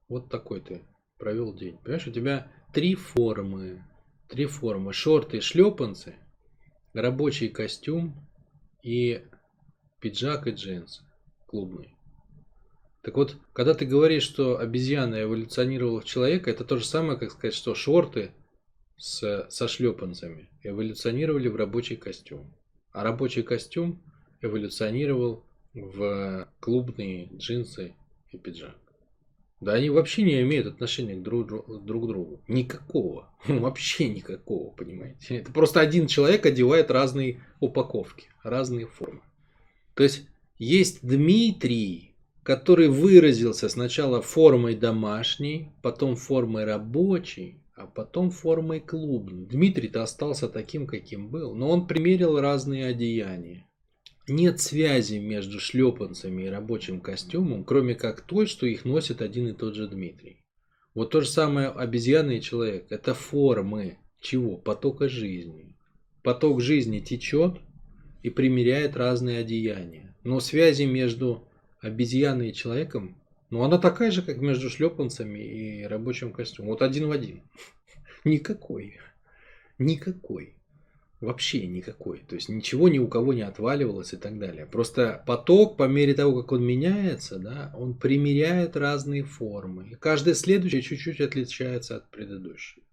Вот 0.07 0.29
такой 0.29 0.61
ты 0.61 0.83
провел 1.17 1.53
день. 1.53 1.77
Понимаешь, 1.77 2.07
у 2.07 2.11
тебя 2.11 2.51
три 2.73 2.95
формы. 2.95 3.83
Три 4.29 4.45
формы. 4.45 4.93
Шорты, 4.93 5.41
шлепанцы, 5.41 6.15
рабочий 6.93 7.49
костюм 7.49 8.27
и 8.81 9.23
пиджак 9.99 10.47
и 10.47 10.51
джинсы 10.51 11.03
клубный. 11.47 11.94
Так 13.05 13.17
вот, 13.17 13.37
когда 13.53 13.75
ты 13.75 13.85
говоришь, 13.85 14.23
что 14.23 14.57
обезьяна 14.57 15.21
эволюционировала 15.21 16.01
в 16.01 16.05
человека, 16.05 16.49
это 16.49 16.65
то 16.65 16.77
же 16.77 16.85
самое, 16.85 17.19
как 17.19 17.29
сказать, 17.29 17.53
что 17.53 17.75
шорты 17.75 18.31
с, 18.97 19.45
со 19.47 19.67
шлепанцами 19.67 20.49
эволюционировали 20.63 21.47
в 21.47 21.55
рабочий 21.55 21.97
костюм. 21.97 22.51
А 22.91 23.03
рабочий 23.03 23.43
костюм 23.43 24.01
эволюционировал 24.41 25.45
в 25.75 26.49
клубные 26.59 27.29
джинсы 27.35 27.93
и 28.31 28.39
пиджак. 28.39 28.75
Да 29.61 29.73
они 29.73 29.91
вообще 29.91 30.23
не 30.23 30.41
имеют 30.41 30.65
отношения 30.65 31.13
к 31.13 31.21
друг, 31.21 31.85
друг 31.85 32.07
другу. 32.07 32.41
Никакого. 32.47 33.29
Вообще 33.47 34.09
никакого, 34.09 34.71
понимаете. 34.71 35.37
Это 35.37 35.51
просто 35.51 35.79
один 35.79 36.07
человек 36.07 36.47
одевает 36.47 36.89
разные 36.89 37.43
упаковки, 37.59 38.29
разные 38.41 38.87
формы. 38.87 39.21
То 39.93 40.01
есть 40.01 40.27
есть 40.57 41.07
Дмитрий, 41.07 42.14
который 42.45 42.89
выразился 42.89 43.69
сначала 43.69 44.21
формой 44.21 44.75
домашней, 44.75 45.71
потом 45.81 46.15
формой 46.15 46.63
рабочей, 46.63 47.63
а 47.73 47.87
потом 47.87 48.29
формой 48.29 48.81
клубной. 48.81 49.47
Дмитрий-то 49.47 50.03
остался 50.03 50.47
таким, 50.47 50.85
каким 50.85 51.29
был, 51.29 51.55
но 51.55 51.67
он 51.71 51.87
примерил 51.87 52.39
разные 52.39 52.85
одеяния. 52.85 53.65
Нет 54.27 54.59
связи 54.59 55.17
между 55.17 55.59
шлепанцами 55.59 56.43
и 56.43 56.49
рабочим 56.49 57.01
костюмом, 57.01 57.63
кроме 57.63 57.95
как 57.95 58.21
той, 58.21 58.45
что 58.45 58.67
их 58.67 58.85
носит 58.85 59.23
один 59.23 59.47
и 59.47 59.53
тот 59.53 59.73
же 59.73 59.87
Дмитрий. 59.87 60.43
Вот 60.93 61.09
то 61.09 61.21
же 61.21 61.27
самое 61.27 61.69
обезьяна 61.69 62.39
человек. 62.39 62.85
Это 62.91 63.15
формы 63.15 63.97
чего? 64.21 64.55
Потока 64.55 65.09
жизни. 65.09 65.75
Поток 66.21 66.61
жизни 66.61 66.99
течет 66.99 67.57
и 68.21 68.29
примеряет 68.29 68.95
разные 68.95 69.39
одеяния. 69.39 70.15
Но 70.23 70.39
связи 70.39 70.83
между 70.83 71.47
обезьяной 71.85 72.49
и 72.49 72.53
человеком, 72.53 73.15
ну 73.49 73.63
она 73.63 73.77
такая 73.77 74.11
же, 74.11 74.21
как 74.21 74.37
между 74.37 74.69
шлепанцами 74.69 75.39
и 75.39 75.83
рабочим 75.83 76.33
костюмом. 76.33 76.71
Вот 76.71 76.81
один 76.81 77.07
в 77.07 77.11
один. 77.11 77.43
Никакой. 78.23 78.99
Никакой. 79.77 80.55
Вообще 81.21 81.65
никакой. 81.65 82.19
То 82.19 82.35
есть 82.35 82.49
ничего 82.49 82.89
ни 82.89 82.99
у 82.99 83.07
кого 83.07 83.33
не 83.33 83.41
отваливалось 83.41 84.13
и 84.13 84.17
так 84.17 84.37
далее. 84.37 84.65
Просто 84.65 85.23
поток, 85.25 85.77
по 85.77 85.87
мере 85.87 86.13
того, 86.13 86.41
как 86.41 86.51
он 86.51 86.63
меняется, 86.63 87.39
да, 87.39 87.73
он 87.77 87.93
примеряет 87.93 88.75
разные 88.75 89.23
формы. 89.23 89.87
И 89.91 89.95
каждая 89.95 90.35
следующая 90.35 90.81
чуть-чуть 90.81 91.21
отличается 91.21 91.95
от 91.95 92.11
предыдущей. 92.11 92.83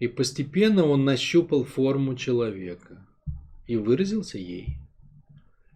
И 0.00 0.08
постепенно 0.08 0.84
он 0.84 1.04
нащупал 1.04 1.64
форму 1.64 2.16
человека 2.16 3.06
и 3.68 3.76
выразился 3.76 4.38
ей. 4.38 4.78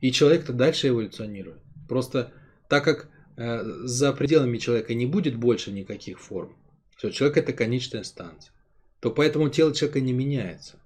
И 0.00 0.10
человек-то 0.10 0.52
дальше 0.52 0.88
эволюционирует. 0.88 1.60
Просто 1.88 2.32
так 2.68 2.84
как 2.84 3.08
э, 3.36 3.62
за 3.84 4.12
пределами 4.12 4.58
человека 4.58 4.94
не 4.94 5.06
будет 5.06 5.36
больше 5.36 5.72
никаких 5.72 6.20
форм, 6.20 6.56
все, 6.96 7.10
человек 7.10 7.36
это 7.36 7.52
конечная 7.52 8.02
станция, 8.02 8.52
то 9.00 9.10
поэтому 9.10 9.48
тело 9.48 9.74
человека 9.74 10.00
не 10.00 10.12
меняется. 10.12 10.78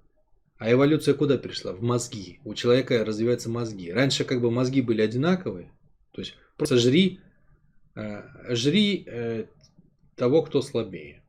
А 0.61 0.71
эволюция 0.71 1.15
куда 1.15 1.39
пришла? 1.39 1.73
В 1.73 1.83
мозги. 1.83 2.39
У 2.45 2.53
человека 2.53 3.03
развиваются 3.03 3.49
мозги. 3.49 3.91
Раньше 3.91 4.25
как 4.25 4.43
бы 4.43 4.51
мозги 4.51 4.83
были 4.83 5.01
одинаковые. 5.01 5.73
То 6.13 6.21
есть 6.21 6.37
просто 6.59 6.77
жри, 6.77 7.21
э, 7.95 8.23
жри 8.51 9.05
э, 9.07 9.47
того, 10.17 10.43
кто 10.43 10.61
слабее. 10.61 11.23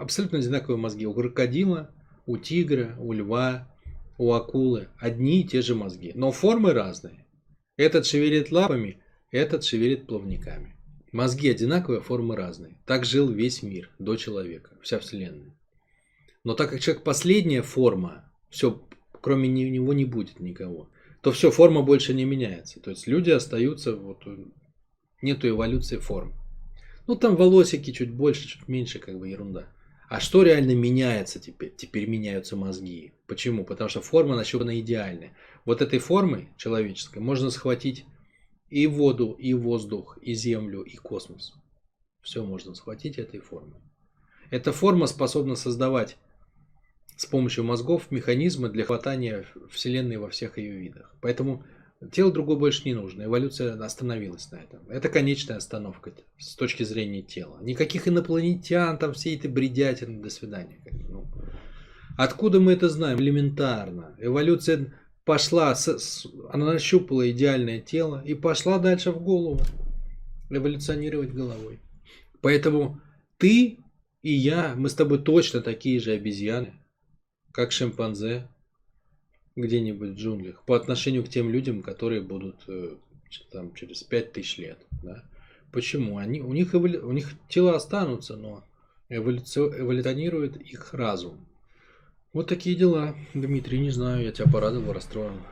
Абсолютно 0.00 0.38
одинаковые 0.38 0.78
мозги. 0.78 1.04
У 1.04 1.12
крокодила, 1.12 1.90
у 2.24 2.38
тигра, 2.38 2.96
у 2.98 3.12
льва, 3.12 3.68
у 4.16 4.32
акулы. 4.32 4.88
Одни 4.98 5.42
и 5.42 5.46
те 5.46 5.60
же 5.60 5.74
мозги. 5.74 6.12
Но 6.14 6.32
формы 6.32 6.72
разные. 6.72 7.26
Этот 7.76 8.06
шевелит 8.06 8.50
лапами, 8.50 9.01
этот 9.32 9.64
шевелит 9.64 10.06
плавниками. 10.06 10.76
Мозги 11.10 11.50
одинаковые, 11.50 12.00
формы 12.00 12.36
разные. 12.36 12.78
Так 12.86 13.04
жил 13.04 13.28
весь 13.28 13.62
мир 13.62 13.90
до 13.98 14.16
человека, 14.16 14.70
вся 14.82 14.98
Вселенная. 14.98 15.54
Но 16.44 16.54
так 16.54 16.70
как 16.70 16.80
человек 16.80 17.02
последняя 17.02 17.62
форма, 17.62 18.30
все, 18.50 18.80
кроме 19.20 19.48
него 19.48 19.92
не 19.92 20.04
будет 20.04 20.40
никого, 20.40 20.88
то 21.20 21.32
все, 21.32 21.50
форма 21.50 21.82
больше 21.82 22.14
не 22.14 22.24
меняется. 22.24 22.80
То 22.80 22.90
есть 22.90 23.06
люди 23.06 23.30
остаются, 23.30 23.96
вот, 23.96 24.22
нету 25.22 25.48
эволюции 25.48 25.98
форм. 25.98 26.34
Ну 27.06 27.16
там 27.16 27.36
волосики 27.36 27.90
чуть 27.92 28.10
больше, 28.10 28.46
чуть 28.46 28.68
меньше, 28.68 28.98
как 28.98 29.18
бы 29.18 29.28
ерунда. 29.28 29.66
А 30.08 30.20
что 30.20 30.42
реально 30.42 30.74
меняется 30.74 31.40
теперь? 31.40 31.74
Теперь 31.74 32.06
меняются 32.06 32.56
мозги. 32.56 33.12
Почему? 33.26 33.64
Потому 33.64 33.88
что 33.88 34.02
форма 34.02 34.36
нащупана 34.36 34.78
идеальная. 34.78 35.34
Вот 35.64 35.80
этой 35.80 36.00
формой 36.00 36.48
человеческой 36.58 37.20
можно 37.20 37.50
схватить 37.50 38.04
и 38.72 38.86
воду, 38.86 39.32
и 39.32 39.52
воздух, 39.52 40.16
и 40.22 40.32
землю, 40.32 40.80
и 40.80 40.96
космос. 40.96 41.52
Все 42.22 42.42
можно 42.42 42.74
схватить 42.74 43.18
этой 43.18 43.38
формой. 43.38 43.82
Эта 44.50 44.72
форма 44.72 45.06
способна 45.06 45.56
создавать 45.56 46.16
с 47.16 47.26
помощью 47.26 47.64
мозгов 47.64 48.10
механизмы 48.10 48.70
для 48.70 48.84
хватания 48.84 49.44
Вселенной 49.70 50.16
во 50.16 50.30
всех 50.30 50.56
ее 50.56 50.72
видах. 50.72 51.14
Поэтому 51.20 51.66
тело 52.12 52.32
другое 52.32 52.56
больше 52.56 52.82
не 52.86 52.94
нужно. 52.94 53.24
Эволюция 53.24 53.74
остановилась 53.74 54.50
на 54.50 54.56
этом. 54.56 54.88
Это 54.88 55.10
конечная 55.10 55.58
остановка 55.58 56.14
с 56.38 56.56
точки 56.56 56.82
зрения 56.82 57.20
тела. 57.20 57.58
Никаких 57.60 58.08
инопланетян, 58.08 58.96
там 58.96 59.12
все 59.12 59.34
эти 59.34 59.48
бредятины, 59.48 60.22
до 60.22 60.30
свидания. 60.30 60.80
Ну, 61.10 61.30
откуда 62.16 62.58
мы 62.58 62.72
это 62.72 62.88
знаем? 62.88 63.20
Элементарно. 63.20 64.16
Эволюция 64.18 64.94
пошла, 65.24 65.74
она 66.50 66.66
нащупала 66.66 67.30
идеальное 67.30 67.80
тело 67.80 68.22
и 68.24 68.34
пошла 68.34 68.78
дальше 68.78 69.10
в 69.12 69.22
голову. 69.22 69.60
Эволюционировать 70.50 71.32
головой. 71.32 71.80
Поэтому 72.40 73.00
ты 73.38 73.78
и 74.22 74.32
я, 74.32 74.74
мы 74.76 74.88
с 74.88 74.94
тобой 74.94 75.18
точно 75.18 75.60
такие 75.60 75.98
же 75.98 76.12
обезьяны 76.12 76.74
как 77.52 77.72
шимпанзе 77.72 78.48
где-нибудь 79.56 80.10
в 80.10 80.14
джунглях 80.14 80.62
по 80.64 80.74
отношению 80.74 81.24
к 81.24 81.28
тем 81.28 81.50
людям, 81.50 81.82
которые 81.82 82.22
будут 82.22 82.56
э, 82.66 82.96
там 83.50 83.74
через 83.74 84.02
5000 84.02 84.58
лет. 84.58 84.78
Да? 85.02 85.22
Почему? 85.70 86.16
Они, 86.18 86.40
у, 86.40 86.52
них 86.52 86.74
эволю, 86.74 87.06
у 87.06 87.12
них 87.12 87.34
тела 87.48 87.76
останутся, 87.76 88.36
но 88.36 88.64
эволюционирует 89.08 90.56
их 90.56 90.94
разум. 90.94 91.46
Вот 92.32 92.48
такие 92.48 92.74
дела. 92.74 93.14
Дмитрий, 93.34 93.78
не 93.78 93.90
знаю, 93.90 94.24
я 94.24 94.32
тебя 94.32 94.50
порадовал, 94.50 94.94
расстроен. 94.94 95.42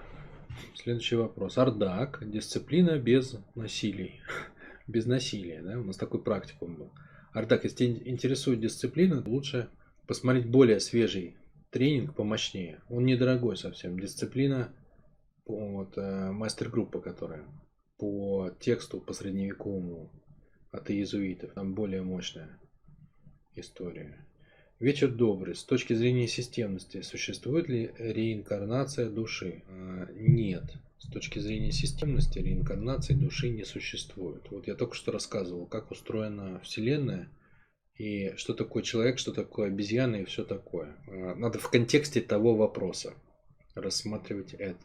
Следующий 0.75 1.17
вопрос. 1.17 1.59
Ардак. 1.59 2.23
Дисциплина 2.23 2.99
без 2.99 3.37
насилий. 3.55 4.23
без 4.87 5.05
насилия. 5.05 5.61
Да? 5.61 5.79
У 5.79 5.85
нас 5.85 5.99
такой 5.99 6.23
практикум 6.23 6.77
был. 6.77 6.93
Ардак, 7.35 7.65
если 7.65 7.77
тебя 7.85 8.11
интересует 8.11 8.61
дисциплина, 8.61 9.23
лучше 9.27 9.69
посмотреть 10.07 10.51
более 10.51 10.81
свежий 10.81 11.37
тренинг 11.69 12.17
помощнее. 12.17 12.81
Он 12.89 13.05
недорогой 13.05 13.59
совсем. 13.59 14.01
Дисциплина, 14.01 14.73
вот, 15.45 15.99
э, 15.99 16.31
мастер-группа, 16.33 17.03
которая 17.03 17.45
по 17.99 18.57
тексту, 18.59 19.03
по 19.03 19.13
средневековому 19.13 20.11
от 20.73 20.91
иезуитов. 20.91 21.53
Там 21.53 21.75
более 21.75 22.01
мощная 22.01 22.59
история. 23.55 24.27
Вечер 24.81 25.09
добрый. 25.09 25.55
С 25.55 25.63
точки 25.63 25.93
зрения 25.93 26.27
системности, 26.27 27.03
существует 27.03 27.69
ли 27.69 27.93
реинкарнация 27.99 29.09
души? 29.09 29.63
А, 29.69 30.09
нет. 30.13 30.65
С 30.99 31.07
точки 31.07 31.39
зрения 31.39 31.71
системности, 31.71 32.39
реинкарнации 32.39 33.15
души 33.15 33.51
не 33.51 33.65
существует. 33.65 34.43
Вот 34.51 34.67
я 34.67 34.75
только 34.75 34.95
что 34.95 35.13
рассказывал, 35.13 35.67
как 35.67 35.91
устроена 35.91 36.61
Вселенная– 36.61 37.29
и 38.01 38.33
что 38.37 38.55
такое 38.55 38.83
человек, 38.83 39.19
что 39.19 39.31
такое 39.31 39.67
обезьяна 39.67 40.17
и 40.17 40.25
все 40.25 40.43
такое. 40.43 40.97
А, 41.07 41.35
надо 41.35 41.59
в 41.59 41.69
контексте 41.69 42.23
того 42.23 42.55
вопроса 42.55 43.13
рассматривать 43.75 44.55
это. 44.55 44.81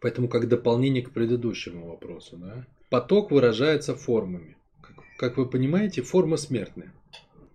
Поэтому 0.00 0.28
как 0.28 0.48
дополнение 0.48 1.02
к 1.02 1.10
предыдущему 1.10 1.88
вопросу. 1.88 2.38
Да? 2.38 2.66
Поток 2.88 3.32
выражается 3.32 3.94
формами. 3.94 4.56
Как, 4.80 4.96
как 5.18 5.36
вы 5.36 5.46
понимаете, 5.46 6.00
форма 6.00 6.38
смертная. 6.38 6.94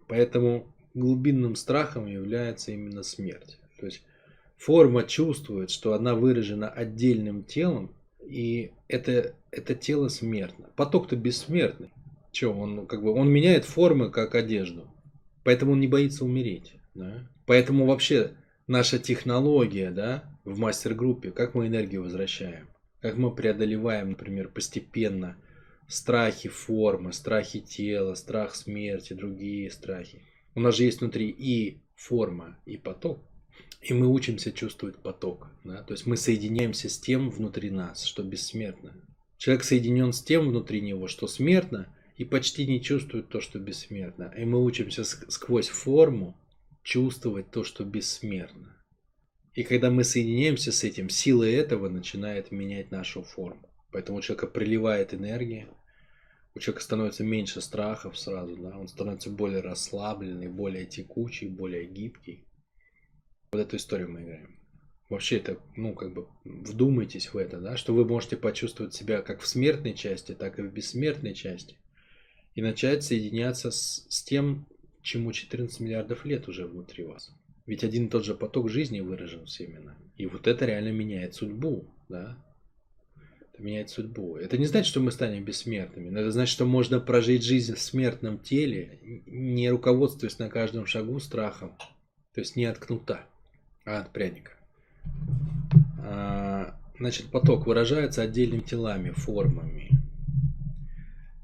Поэтому 0.07 0.67
глубинным 0.99 1.55
страхом 1.55 2.05
является 2.05 2.71
именно 2.71 3.03
смерть. 3.03 3.57
То 3.79 3.85
есть 3.85 4.03
форма 4.57 5.03
чувствует, 5.03 5.71
что 5.71 5.93
она 5.93 6.15
выражена 6.15 6.69
отдельным 6.69 7.43
телом, 7.43 7.93
и 8.23 8.71
это, 8.87 9.33
это 9.51 9.73
тело 9.75 10.09
смертно. 10.09 10.69
Поток-то 10.75 11.15
бессмертный. 11.15 11.91
Че, 12.31 12.53
он 12.53 12.85
как 12.85 13.01
бы 13.01 13.11
он 13.11 13.29
меняет 13.29 13.65
формы 13.65 14.11
как 14.11 14.35
одежду. 14.35 14.87
Поэтому 15.43 15.71
он 15.71 15.79
не 15.79 15.87
боится 15.87 16.25
умереть. 16.25 16.73
Да? 16.93 17.27
Поэтому 17.45 17.85
вообще 17.85 18.33
наша 18.67 18.99
технология 18.99 19.89
да, 19.89 20.23
в 20.43 20.59
мастер-группе, 20.59 21.31
как 21.31 21.55
мы 21.55 21.67
энергию 21.67 22.03
возвращаем, 22.03 22.67
как 23.01 23.17
мы 23.17 23.33
преодолеваем, 23.33 24.11
например, 24.11 24.49
постепенно 24.49 25.37
страхи 25.87 26.49
формы, 26.49 27.13
страхи 27.13 27.59
тела, 27.59 28.13
страх 28.13 28.53
смерти, 28.53 29.13
другие 29.13 29.71
страхи. 29.71 30.21
У 30.59 30.61
нас 30.61 30.75
же 30.75 30.83
есть 30.83 30.99
внутри 30.99 31.29
и 31.29 31.79
форма, 31.95 32.59
и 32.65 32.75
поток. 32.75 33.21
И 33.81 33.93
мы 33.93 34.07
учимся 34.07 34.51
чувствовать 34.51 34.97
поток. 34.97 35.47
Да? 35.63 35.83
То 35.83 35.93
есть 35.93 36.05
мы 36.05 36.17
соединяемся 36.17 36.89
с 36.89 36.99
тем 36.99 37.29
внутри 37.29 37.69
нас, 37.69 38.03
что 38.03 38.23
бессмертно. 38.23 38.93
Человек 39.37 39.63
соединен 39.63 40.11
с 40.11 40.21
тем 40.21 40.49
внутри 40.49 40.81
него, 40.81 41.07
что 41.07 41.27
смертно, 41.27 41.87
и 42.17 42.25
почти 42.25 42.67
не 42.67 42.81
чувствуют 42.81 43.29
то, 43.29 43.39
что 43.39 43.57
бессмертно. 43.57 44.33
И 44.37 44.43
мы 44.43 44.61
учимся 44.61 45.05
сквозь 45.05 45.69
форму 45.69 46.37
чувствовать 46.83 47.51
то, 47.51 47.63
что 47.63 47.85
бессмертно. 47.85 48.75
И 49.53 49.63
когда 49.63 49.89
мы 49.89 50.03
соединяемся 50.03 50.73
с 50.73 50.83
этим, 50.83 51.07
сила 51.07 51.45
этого 51.45 51.87
начинает 51.87 52.51
менять 52.51 52.91
нашу 52.91 53.23
форму. 53.23 53.61
Поэтому 53.93 54.17
у 54.17 54.21
человека 54.21 54.47
приливает 54.47 55.13
энергия, 55.13 55.69
у 56.55 56.59
человека 56.59 56.83
становится 56.83 57.23
меньше 57.23 57.61
страхов 57.61 58.17
сразу, 58.17 58.55
да, 58.57 58.77
он 58.77 58.87
становится 58.87 59.29
более 59.29 59.61
расслабленный, 59.61 60.47
более 60.47 60.85
текучий, 60.85 61.47
более 61.47 61.85
гибкий. 61.85 62.45
Вот 63.51 63.59
эту 63.59 63.77
историю 63.77 64.09
мы 64.09 64.23
играем. 64.23 64.59
Вообще 65.09 65.37
это, 65.37 65.57
ну, 65.75 65.95
как 65.95 66.13
бы, 66.13 66.27
вдумайтесь 66.45 67.33
в 67.33 67.37
это, 67.37 67.59
да, 67.59 67.77
что 67.77 67.93
вы 67.93 68.05
можете 68.05 68.37
почувствовать 68.37 68.93
себя 68.93 69.21
как 69.21 69.41
в 69.41 69.47
смертной 69.47 69.95
части, 69.95 70.33
так 70.33 70.59
и 70.59 70.61
в 70.61 70.71
бессмертной 70.71 71.33
части. 71.33 71.77
И 72.53 72.61
начать 72.61 73.03
соединяться 73.03 73.71
с, 73.71 74.05
с 74.07 74.23
тем, 74.23 74.67
чему 75.01 75.31
14 75.31 75.79
миллиардов 75.79 76.25
лет 76.25 76.47
уже 76.47 76.67
внутри 76.67 77.05
вас. 77.05 77.31
Ведь 77.65 77.83
один 77.83 78.05
и 78.05 78.09
тот 78.09 78.25
же 78.25 78.35
поток 78.35 78.69
жизни 78.69 78.99
выражен 78.99 79.45
всеми 79.45 79.77
нами. 79.77 80.11
И 80.15 80.25
вот 80.25 80.47
это 80.47 80.65
реально 80.65 80.91
меняет 80.91 81.35
судьбу, 81.35 81.93
да. 82.07 82.37
Это 83.61 83.91
судьбу. 83.91 84.37
Это 84.37 84.57
не 84.57 84.65
значит, 84.65 84.87
что 84.87 84.99
мы 84.99 85.11
станем 85.11 85.43
бессмертными, 85.43 86.09
но 86.09 86.21
это 86.21 86.31
значит, 86.31 86.53
что 86.53 86.65
можно 86.65 86.99
прожить 86.99 87.43
жизнь 87.43 87.75
в 87.75 87.81
смертном 87.81 88.39
теле, 88.39 88.99
не 89.25 89.69
руководствуясь 89.69 90.39
на 90.39 90.49
каждом 90.49 90.85
шагу 90.85 91.19
страхом, 91.19 91.77
то 92.33 92.41
есть 92.41 92.55
не 92.55 92.65
от 92.65 92.77
кнута, 92.77 93.25
а 93.85 93.99
от 93.99 94.11
пряника. 94.11 94.51
А, 96.01 96.79
значит, 96.97 97.27
поток 97.27 97.67
выражается 97.67 98.21
отдельными 98.21 98.61
телами, 98.61 99.11
формами. 99.11 99.89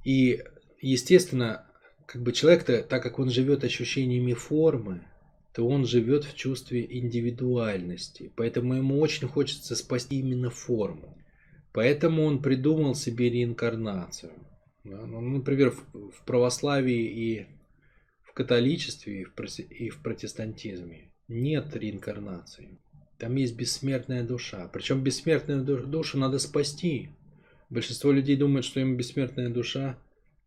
И, 0.04 0.42
естественно, 0.82 1.66
как 2.06 2.22
бы 2.22 2.32
человек-то, 2.32 2.84
так 2.84 3.04
как 3.04 3.20
он 3.20 3.30
живет 3.30 3.64
ощущениями 3.64 4.34
формы, 4.34 5.02
то 5.54 5.68
он 5.68 5.86
живет 5.86 6.26
в 6.26 6.36
чувстве 6.36 6.86
индивидуальности. 6.88 8.32
Поэтому 8.36 8.76
ему 8.76 9.00
очень 9.00 9.28
хочется 9.28 9.76
спасти 9.76 10.20
именно 10.20 10.50
форму. 10.50 11.18
Поэтому 11.76 12.24
он 12.24 12.42
придумал 12.42 12.96
себе 12.96 13.30
реинкарнацию. 13.30 14.32
Ну, 14.86 15.20
например, 15.20 15.72
в 15.72 16.24
православии 16.26 17.04
и 17.04 17.48
в 18.24 18.32
католичестве, 18.32 19.28
и 19.70 19.90
в 19.90 20.02
протестантизме 20.02 21.12
нет 21.28 21.76
реинкарнации. 21.76 22.80
Там 23.18 23.36
есть 23.36 23.58
бессмертная 23.58 24.24
душа. 24.24 24.70
Причем 24.72 25.04
бессмертную 25.04 25.66
душу 25.66 26.18
надо 26.18 26.40
спасти. 26.40 27.10
Большинство 27.70 28.14
людей 28.14 28.38
думают, 28.38 28.66
что 28.66 28.80
им 28.80 28.96
бессмертная 28.96 29.50
душа 29.50 29.98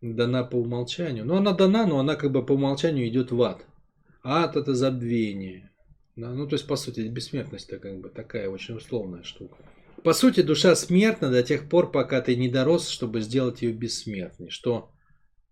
дана 0.00 0.44
по 0.44 0.56
умолчанию. 0.56 1.26
Ну, 1.26 1.36
она 1.36 1.52
дана, 1.52 1.86
но 1.86 1.98
она 1.98 2.16
как 2.16 2.32
бы 2.32 2.42
по 2.42 2.52
умолчанию 2.52 3.06
идет 3.06 3.32
в 3.32 3.42
ад. 3.42 3.66
Ад 4.22 4.56
это 4.56 4.74
забвение. 4.74 5.70
Да? 6.16 6.30
Ну, 6.30 6.46
то 6.46 6.54
есть, 6.54 6.66
по 6.66 6.76
сути, 6.76 7.00
бессмертность-то 7.00 7.78
как 7.78 8.00
бы 8.00 8.08
такая 8.08 8.48
очень 8.48 8.76
условная 8.76 9.24
штука. 9.24 9.58
По 10.04 10.12
сути, 10.12 10.42
душа 10.42 10.74
смертна 10.76 11.30
до 11.30 11.42
тех 11.42 11.68
пор, 11.68 11.90
пока 11.90 12.20
ты 12.20 12.36
не 12.36 12.48
дорос, 12.48 12.88
чтобы 12.88 13.20
сделать 13.20 13.62
ее 13.62 13.72
бессмертной. 13.72 14.50
Что 14.50 14.92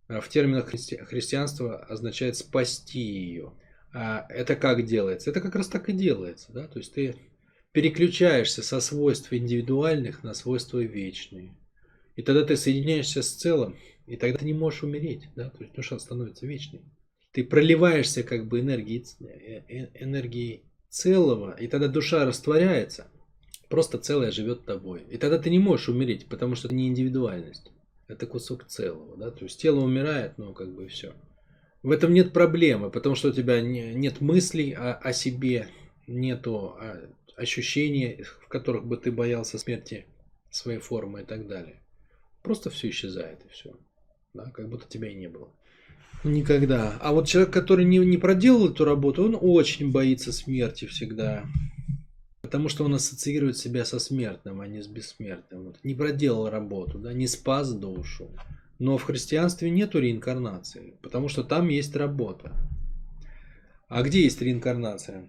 э, 0.08 0.20
в 0.20 0.28
терминах 0.28 0.72
христи- 0.72 1.02
христианства 1.04 1.78
означает 1.84 2.36
спасти 2.36 3.00
ее. 3.00 3.52
А 3.92 4.26
это 4.28 4.56
как 4.56 4.84
делается? 4.84 5.30
Это 5.30 5.40
как 5.40 5.56
раз 5.56 5.68
так 5.68 5.88
и 5.88 5.92
делается. 5.92 6.52
Да? 6.52 6.68
То 6.68 6.78
есть 6.78 6.94
ты 6.94 7.16
переключаешься 7.72 8.62
со 8.62 8.80
свойств 8.80 9.32
индивидуальных 9.32 10.22
на 10.22 10.34
свойства 10.34 10.78
вечные. 10.78 11.56
И 12.14 12.22
тогда 12.22 12.44
ты 12.44 12.56
соединяешься 12.56 13.22
с 13.22 13.34
целым, 13.34 13.76
и 14.06 14.16
тогда 14.16 14.38
ты 14.38 14.44
не 14.44 14.54
можешь 14.54 14.82
умереть. 14.82 15.28
Да? 15.34 15.50
То 15.50 15.64
есть 15.64 15.74
душа 15.74 15.98
становится 15.98 16.46
вечной. 16.46 16.82
Ты 17.32 17.44
проливаешься 17.44 18.22
как 18.22 18.46
бы 18.46 18.60
энергией, 18.60 19.04
э, 19.20 19.62
э, 19.68 20.04
энергией 20.04 20.64
целого, 20.88 21.56
и 21.58 21.66
тогда 21.66 21.88
душа 21.88 22.24
растворяется. 22.24 23.10
Просто 23.68 23.98
целое 23.98 24.30
живет 24.30 24.64
тобой. 24.64 25.02
И 25.10 25.16
тогда 25.16 25.38
ты 25.38 25.50
не 25.50 25.58
можешь 25.58 25.88
умереть, 25.88 26.28
потому 26.28 26.54
что 26.54 26.68
это 26.68 26.74
не 26.74 26.88
индивидуальность. 26.88 27.72
Это 28.08 28.26
кусок 28.26 28.66
целого. 28.66 29.16
Да? 29.16 29.30
То 29.30 29.44
есть 29.44 29.60
тело 29.60 29.80
умирает, 29.80 30.38
ну 30.38 30.52
как 30.54 30.72
бы 30.72 30.86
все. 30.86 31.14
В 31.82 31.90
этом 31.90 32.12
нет 32.12 32.32
проблемы, 32.32 32.90
потому 32.90 33.14
что 33.14 33.28
у 33.28 33.32
тебя 33.32 33.60
не, 33.60 33.94
нет 33.94 34.20
мыслей 34.20 34.72
о, 34.72 34.94
о 34.94 35.12
себе, 35.12 35.68
нету 36.06 36.76
а, 36.78 37.08
ощущений, 37.36 38.22
в 38.22 38.48
которых 38.48 38.86
бы 38.86 38.96
ты 38.96 39.12
боялся 39.12 39.58
смерти 39.58 40.06
своей 40.50 40.78
формы 40.78 41.22
и 41.22 41.24
так 41.24 41.46
далее. 41.46 41.80
Просто 42.42 42.70
все 42.70 42.88
исчезает 42.90 43.44
и 43.44 43.48
все. 43.48 43.76
Да, 44.34 44.50
как 44.50 44.68
будто 44.68 44.88
тебя 44.88 45.10
и 45.10 45.14
не 45.14 45.28
было. 45.28 45.48
Никогда. 46.24 46.98
А 47.00 47.12
вот 47.12 47.28
человек, 47.28 47.52
который 47.52 47.84
не, 47.84 47.98
не 47.98 48.16
проделал 48.16 48.70
эту 48.70 48.84
работу, 48.84 49.24
он 49.24 49.36
очень 49.40 49.92
боится 49.92 50.32
смерти 50.32 50.86
всегда. 50.86 51.44
Потому 52.46 52.68
что 52.68 52.84
он 52.84 52.94
ассоциирует 52.94 53.58
себя 53.58 53.84
со 53.84 53.98
смертным, 53.98 54.60
а 54.60 54.68
не 54.68 54.80
с 54.80 54.86
бессмертным. 54.86 55.64
Вот. 55.64 55.80
Не 55.82 55.94
проделал 55.94 56.48
работу, 56.48 56.96
да, 56.96 57.12
не 57.12 57.26
спас 57.26 57.72
душу. 57.72 58.30
Но 58.78 58.98
в 58.98 59.02
христианстве 59.02 59.68
нет 59.68 59.96
реинкарнации, 59.96 60.94
потому 61.02 61.26
что 61.26 61.42
там 61.42 61.66
есть 61.66 61.96
работа. 61.96 62.52
А 63.88 64.00
где 64.02 64.22
есть 64.22 64.40
реинкарнация? 64.40 65.28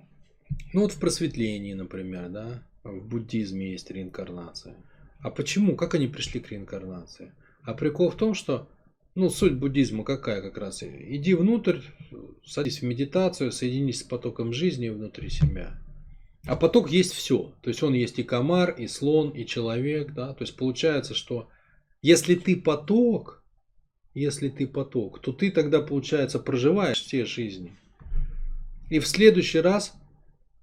Ну 0.73 0.82
вот 0.82 0.91
в 0.91 0.99
просветлении, 0.99 1.73
например, 1.73 2.30
да, 2.30 2.63
в 2.84 3.08
буддизме 3.08 3.71
есть 3.71 3.89
реинкарнация. 3.89 4.75
А 5.19 5.32
почему? 5.32 5.75
Как 5.75 5.95
они 5.95 6.08
пришли 6.08 6.39
к 6.39 6.51
реинкарнации? 6.51 7.32
А 7.63 7.73
прикол 7.73 8.12
в 8.12 8.15
том, 8.15 8.36
что, 8.36 8.69
ну, 9.15 9.32
суть 9.32 9.56
буддизма 9.56 10.03
какая 10.03 10.43
как 10.43 10.60
раз? 10.60 10.84
Иди 10.84 11.34
внутрь, 11.34 11.80
садись 12.45 12.82
в 12.82 12.86
медитацию, 12.86 13.51
соединись 13.51 14.01
с 14.01 14.03
потоком 14.03 14.53
жизни 14.53 14.89
внутри 14.89 15.30
себя. 15.30 15.82
А 16.47 16.55
поток 16.55 16.89
есть 16.89 17.13
все. 17.13 17.53
То 17.62 17.69
есть 17.69 17.83
он 17.83 17.93
есть 17.93 18.19
и 18.19 18.23
комар, 18.23 18.71
и 18.71 18.88
слон, 18.88 19.31
и 19.31 19.45
человек, 19.45 20.13
да. 20.13 20.33
То 20.33 20.43
есть 20.43 20.55
получается, 20.55 21.13
что 21.13 21.49
если 22.01 22.36
ты 22.36 22.55
поток, 22.55 23.43
если 24.13 24.49
ты 24.49 24.65
поток, 24.65 25.19
то 25.21 25.33
ты 25.33 25.51
тогда, 25.51 25.81
получается, 25.81 26.39
проживаешь 26.39 27.01
все 27.01 27.25
жизни. 27.25 27.77
И 28.89 28.99
в 28.99 29.07
следующий 29.07 29.60
раз 29.60 29.93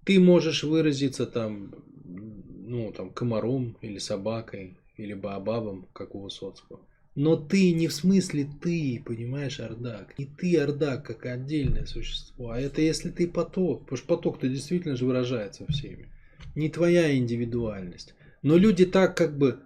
ты 0.04 0.18
можешь 0.18 0.64
выразиться 0.64 1.26
там, 1.26 1.74
ну, 2.04 2.90
там, 2.92 3.10
комаром 3.10 3.76
или 3.82 3.98
собакой, 3.98 4.78
или 4.96 5.12
баобабом, 5.12 5.86
как 5.92 6.14
у 6.14 6.20
Высоцкого. 6.20 6.80
Но 7.14 7.36
ты 7.36 7.72
не 7.72 7.86
в 7.86 7.92
смысле 7.92 8.48
ты, 8.60 9.00
понимаешь, 9.04 9.60
Ардак. 9.60 10.18
Не 10.18 10.26
ты, 10.26 10.58
Ардак, 10.58 11.06
как 11.06 11.26
отдельное 11.26 11.86
существо. 11.86 12.50
А 12.50 12.60
это 12.60 12.80
если 12.80 13.10
ты 13.10 13.28
поток. 13.28 13.82
Потому 13.82 13.96
что 13.96 14.06
поток-то 14.08 14.48
действительно 14.48 14.96
же 14.96 15.06
выражается 15.06 15.64
всеми. 15.68 16.08
Не 16.56 16.70
твоя 16.70 17.16
индивидуальность. 17.16 18.14
Но 18.42 18.56
люди 18.56 18.84
так 18.84 19.16
как 19.16 19.38
бы 19.38 19.60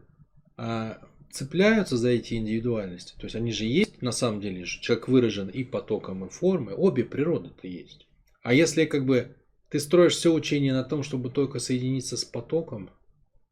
а, 0.57 0.99
цепляются 1.31 1.97
за 1.97 2.11
эти 2.11 2.35
индивидуальности. 2.35 3.15
То 3.17 3.25
есть 3.25 3.35
они 3.35 3.53
же 3.53 3.65
есть, 3.65 4.03
на 4.03 4.13
самом 4.13 4.41
деле, 4.43 4.65
человек 4.65 5.09
выражен 5.09 5.49
и 5.49 5.65
потоком, 5.65 6.27
и 6.27 6.29
формой. 6.29 6.75
Обе 6.75 7.05
природы-то 7.05 7.67
есть. 7.67 8.07
А 8.43 8.53
если 8.53 8.85
как 8.85 9.07
бы 9.07 9.37
ты 9.71 9.81
строишь 9.81 10.15
все 10.15 10.33
учение 10.33 10.73
на 10.73 10.85
том, 10.85 11.03
чтобы 11.03 11.31
только 11.31 11.61
соединиться 11.61 12.17
с 12.17 12.25
потоком, 12.25 12.91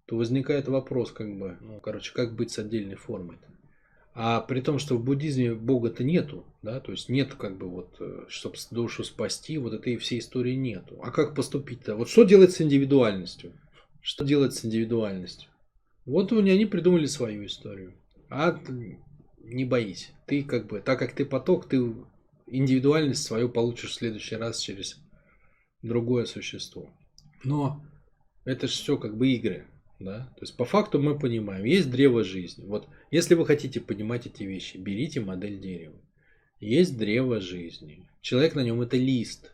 то 0.07 0.17
возникает 0.17 0.69
вопрос, 0.69 1.13
как 1.13 1.37
бы, 1.39 1.59
ну, 1.61 1.81
короче, 1.81 2.13
как 2.15 2.35
быть 2.37 2.51
с 2.51 2.59
отдельной 2.59 2.95
формой-то. 2.95 3.49
А 4.19 4.41
при 4.41 4.63
том, 4.63 4.79
что 4.79 4.97
в 4.97 5.05
буддизме 5.05 5.53
Бога-то 5.53 6.03
нету, 6.03 6.47
да, 6.63 6.81
то 6.81 6.91
есть 6.91 7.11
нет 7.11 7.35
как 7.35 7.59
бы 7.59 7.69
вот, 7.69 7.97
э, 8.01 8.25
чтобы 8.29 8.57
душу 8.71 9.05
спасти, 9.05 9.59
вот 9.59 9.75
этой 9.75 9.99
всей 9.99 10.21
истории 10.21 10.55
нету. 10.55 10.99
А 11.03 11.11
как 11.11 11.35
поступить-то? 11.35 11.97
Вот 11.97 12.09
что 12.09 12.25
делать 12.25 12.53
с 12.53 12.63
индивидуальностью? 12.63 13.53
Что 14.01 14.25
делать 14.25 14.55
с 14.55 14.65
индивидуальностью? 14.65 15.51
Вот 16.07 16.33
у 16.33 16.39
они 16.39 16.65
придумали 16.65 17.05
свою 17.05 17.45
историю. 17.45 17.93
А 18.31 18.59
не 19.39 19.67
боись. 19.67 20.13
Ты 20.25 20.43
как 20.45 20.67
бы, 20.67 20.81
так 20.81 20.99
как 20.99 21.13
ты 21.13 21.27
поток, 21.27 21.69
ты 21.69 21.95
индивидуальность 22.47 23.23
свою 23.23 23.51
получишь 23.51 23.91
в 23.91 23.95
следующий 23.97 24.37
раз 24.37 24.61
через 24.61 24.99
другое 25.83 26.25
существо. 26.25 26.89
Но 27.45 27.85
это 28.47 28.67
же 28.67 28.73
все 28.73 28.97
как 28.97 29.19
бы 29.19 29.29
игры. 29.29 29.67
Да? 29.99 30.31
То 30.37 30.43
есть 30.43 30.57
по 30.57 30.65
факту 30.65 31.01
мы 31.01 31.19
понимаем, 31.19 31.65
есть 31.65 31.91
древо 31.91 32.23
жизни. 32.23 32.65
Вот 32.67 32.89
если 33.11 33.35
вы 33.35 33.47
хотите 33.47 33.81
понимать 33.81 34.27
эти 34.27 34.43
вещи, 34.43 34.77
берите 34.77 35.21
модель 35.21 35.59
дерева. 35.59 35.97
Есть 36.61 36.97
древо 36.99 37.41
жизни. 37.41 38.07
Человек 38.21 38.55
на 38.55 38.63
нем 38.63 38.81
это 38.81 38.97
лист. 38.97 39.53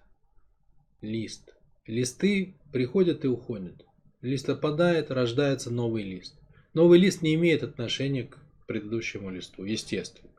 Лист. 1.01 1.55
Листы 1.87 2.55
приходят 2.73 3.25
и 3.25 3.29
уходят. 3.29 3.85
Лист 4.21 4.49
опадает, 4.49 5.11
рождается 5.11 5.71
новый 5.71 6.05
лист. 6.05 6.35
Новый 6.75 6.99
лист 6.99 7.23
не 7.23 7.35
имеет 7.35 7.63
отношения 7.63 8.25
к 8.25 8.39
предыдущему 8.67 9.31
листу, 9.31 9.65
естественно. 9.65 10.31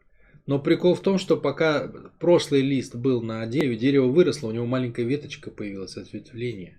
Но 0.46 0.60
прикол 0.60 0.96
в 0.96 1.02
том, 1.02 1.18
что 1.18 1.38
пока 1.38 1.88
прошлый 2.20 2.62
лист 2.62 2.96
был 2.96 3.22
на 3.22 3.46
дереве, 3.46 3.78
дерево 3.78 4.08
выросло, 4.08 4.48
у 4.48 4.52
него 4.52 4.66
маленькая 4.66 5.04
веточка 5.04 5.52
появилась, 5.52 5.96
ответвление. 5.96 6.78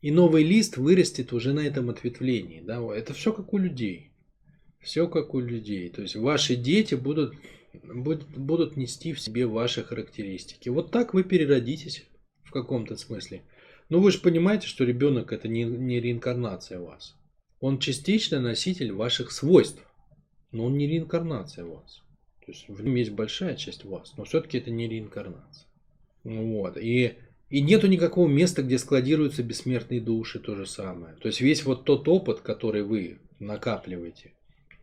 И 0.00 0.10
новый 0.10 0.44
лист 0.44 0.76
вырастет 0.76 1.32
уже 1.32 1.52
на 1.52 1.60
этом 1.60 1.90
ответвлении. 1.90 2.60
Да? 2.60 2.80
Это 2.94 3.14
все 3.14 3.32
как 3.32 3.52
у 3.52 3.58
людей. 3.58 4.12
Все 4.80 5.08
как 5.08 5.34
у 5.34 5.40
людей. 5.40 5.88
То 5.90 6.02
есть 6.02 6.16
ваши 6.16 6.54
дети 6.56 6.94
будут 6.94 7.34
будут 7.84 8.76
нести 8.76 9.12
в 9.12 9.20
себе 9.20 9.46
ваши 9.46 9.82
характеристики. 9.84 10.68
Вот 10.68 10.90
так 10.90 11.14
вы 11.14 11.24
переродитесь 11.24 12.04
в 12.44 12.50
каком-то 12.50 12.96
смысле. 12.96 13.42
Но 13.88 14.00
вы 14.00 14.10
же 14.10 14.20
понимаете, 14.20 14.66
что 14.66 14.84
ребенок 14.84 15.32
это 15.32 15.48
не, 15.48 15.64
не 15.64 16.00
реинкарнация 16.00 16.78
вас. 16.78 17.14
Он 17.60 17.78
частично 17.78 18.40
носитель 18.40 18.92
ваших 18.92 19.32
свойств, 19.32 19.82
но 20.52 20.66
он 20.66 20.76
не 20.76 20.86
реинкарнация 20.86 21.64
вас. 21.64 22.02
То 22.44 22.52
есть 22.52 22.68
в 22.68 22.82
нем 22.82 22.94
есть 22.94 23.10
большая 23.10 23.56
часть 23.56 23.84
вас, 23.84 24.14
но 24.16 24.24
все-таки 24.24 24.58
это 24.58 24.70
не 24.70 24.88
реинкарнация. 24.88 25.66
Вот. 26.24 26.76
И, 26.76 27.14
и 27.50 27.60
нету 27.62 27.86
никакого 27.86 28.28
места, 28.28 28.62
где 28.62 28.78
складируются 28.78 29.42
бессмертные 29.42 30.00
души, 30.00 30.38
то 30.38 30.54
же 30.54 30.66
самое. 30.66 31.14
То 31.14 31.28
есть 31.28 31.40
весь 31.40 31.64
вот 31.64 31.84
тот 31.84 32.06
опыт, 32.08 32.40
который 32.40 32.82
вы 32.82 33.18
накапливаете, 33.38 34.32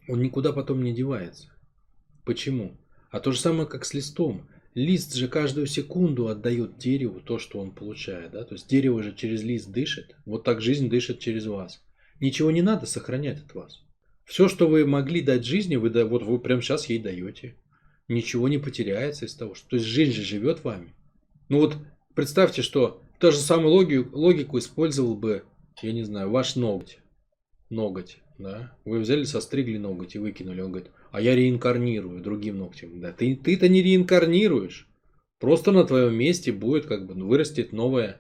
он 0.08 0.22
никуда 0.22 0.52
потом 0.52 0.84
не 0.84 0.94
девается. 0.94 1.52
Почему? 2.24 2.78
А 3.12 3.20
то 3.20 3.32
же 3.32 3.40
самое, 3.40 3.68
как 3.68 3.86
с 3.86 3.94
листом. 3.94 4.48
Лист 4.74 5.16
же 5.16 5.30
каждую 5.30 5.68
секунду 5.68 6.28
отдает 6.28 6.78
дереву 6.78 7.22
то, 7.22 7.40
что 7.40 7.60
он 7.60 7.72
получает. 7.72 8.32
Да? 8.32 8.44
То 8.44 8.56
есть 8.56 8.68
дерево 8.68 9.02
же 9.02 9.16
через 9.16 9.42
лист 9.42 9.72
дышит. 9.72 10.16
Вот 10.26 10.44
так 10.44 10.60
жизнь 10.60 10.90
дышит 10.90 11.20
через 11.20 11.46
вас. 11.46 11.82
Ничего 12.20 12.52
не 12.52 12.62
надо 12.62 12.86
сохранять 12.86 13.40
от 13.40 13.54
вас. 13.54 13.84
Все, 14.26 14.50
что 14.50 14.68
вы 14.68 14.86
могли 14.86 15.22
дать 15.22 15.46
жизни, 15.46 15.76
вы, 15.76 15.90
вот 16.04 16.24
вы 16.24 16.40
прямо 16.40 16.62
сейчас 16.62 16.90
ей 16.90 17.00
даете. 17.00 17.56
Ничего 18.08 18.48
не 18.50 18.58
потеряется 18.58 19.26
из 19.26 19.36
того, 19.36 19.56
что... 19.56 19.70
То 19.70 19.76
есть 19.78 19.88
жизнь 19.88 20.14
же 20.14 20.24
живет 20.24 20.64
вами. 20.64 20.94
Ну 21.48 21.60
вот 21.60 21.78
представьте, 22.16 22.62
что 22.62 23.02
ту 23.20 23.32
же 23.32 23.38
самую 23.38 23.74
логику, 23.74 24.18
логику 24.18 24.58
использовал 24.58 25.16
бы, 25.16 25.44
я 25.82 25.92
не 25.92 26.04
знаю, 26.04 26.32
ваш 26.32 26.56
ноготь. 26.56 27.00
Ноготь, 27.70 28.18
да? 28.38 28.76
Вы 28.86 29.00
взяли, 29.00 29.24
состригли 29.24 29.78
ноготь 29.78 30.16
и 30.16 30.20
выкинули. 30.20 30.62
Он 30.62 30.72
говорит, 30.72 30.92
а 31.12 31.22
я 31.22 31.36
реинкарнирую 31.36 32.22
другим 32.22 32.58
ногтем. 32.58 33.00
Да, 33.00 33.12
ты, 33.12 33.36
ты-то 33.36 33.70
не 33.70 33.82
реинкарнируешь. 33.82 34.88
Просто 35.40 35.72
на 35.72 35.84
твоем 35.84 36.16
месте 36.16 36.52
будет 36.52 36.86
как 36.86 37.06
бы 37.06 37.14
вырастет 37.14 37.74
новое, 37.74 38.18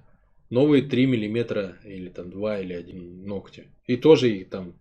новые 0.49 0.83
3 0.83 1.05
миллиметра 1.05 1.77
или 1.83 2.09
там 2.09 2.29
2 2.29 2.59
или 2.59 2.73
1 2.73 3.25
ногти. 3.25 3.65
И 3.87 3.95
тоже 3.95 4.29
их 4.29 4.49
там 4.49 4.73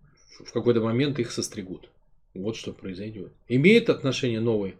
в 0.43 0.51
какой-то 0.51 0.81
момент 0.81 1.19
их 1.19 1.31
состригут. 1.31 1.89
Вот 2.33 2.57
что 2.57 2.73
произойдет. 2.73 3.31
Имеет 3.47 3.89
отношение 3.89 4.41
новый, 4.41 4.75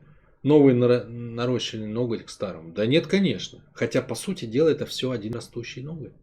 новый 0.45 0.75
нарощенный 0.75 1.87
ноготь 1.87 2.25
к 2.25 2.29
старому? 2.29 2.71
Да 2.71 2.85
нет, 2.85 3.07
конечно. 3.07 3.65
Хотя, 3.73 4.01
по 4.01 4.15
сути 4.15 4.45
дела, 4.45 4.69
это 4.69 4.85
все 4.85 5.11
один 5.11 5.33
растущий 5.33 5.81
ноготь. 5.81 6.13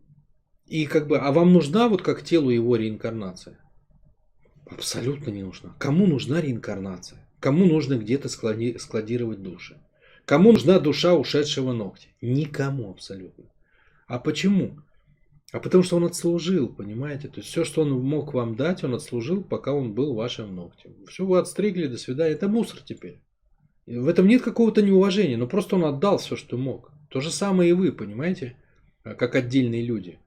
И 0.66 0.87
как 0.87 1.08
бы, 1.08 1.18
а 1.18 1.32
вам 1.32 1.52
нужна 1.52 1.88
вот 1.88 2.02
как 2.02 2.22
телу 2.22 2.50
его 2.50 2.76
реинкарнация? 2.76 3.58
Абсолютно 4.70 5.30
не 5.30 5.42
нужна. 5.42 5.74
Кому 5.78 6.06
нужна 6.06 6.40
реинкарнация? 6.40 7.28
Кому 7.40 7.66
нужно 7.66 7.98
где-то 7.98 8.28
склади- 8.28 8.78
складировать 8.78 9.42
души? 9.42 9.76
Кому 10.24 10.52
нужна 10.52 10.78
душа 10.78 11.14
ушедшего 11.14 11.72
ногтя? 11.72 12.06
Никому 12.20 12.90
абсолютно. 12.90 13.44
А 14.06 14.20
почему? 14.20 14.78
А 15.50 15.58
потому 15.58 15.82
что 15.82 15.96
он 15.96 16.04
отслужил, 16.04 16.68
понимаете? 16.72 17.26
То 17.26 17.40
есть 17.40 17.48
все, 17.48 17.64
что 17.64 17.82
он 17.82 17.90
мог 17.90 18.32
вам 18.32 18.54
дать, 18.54 18.85
он 18.85 18.94
отслужил, 18.94 19.42
пока 19.42 19.72
он 19.72 19.92
был 19.94 20.14
вашим 20.14 20.54
ногтем. 20.54 20.94
Все, 21.08 21.26
вы 21.26 21.38
отстригли, 21.38 21.88
до 21.88 21.98
свидания. 21.98 22.32
Это 22.32 22.48
мусор 22.48 22.80
теперь. 22.82 23.20
В 23.87 24.09
этом 24.09 24.27
нет 24.29 24.42
какого-то 24.42 24.83
неуважения, 24.83 25.37
но 25.37 25.47
просто 25.47 25.77
он 25.77 25.85
отдал 25.85 26.18
все, 26.18 26.37
что 26.37 26.57
мог. 26.57 26.92
То 27.09 27.21
же 27.21 27.31
самое 27.31 27.71
и 27.71 27.73
вы, 27.73 27.92
понимаете? 27.92 28.57
Как 29.03 29.35
отдельные 29.35 29.83
люди. 29.83 30.18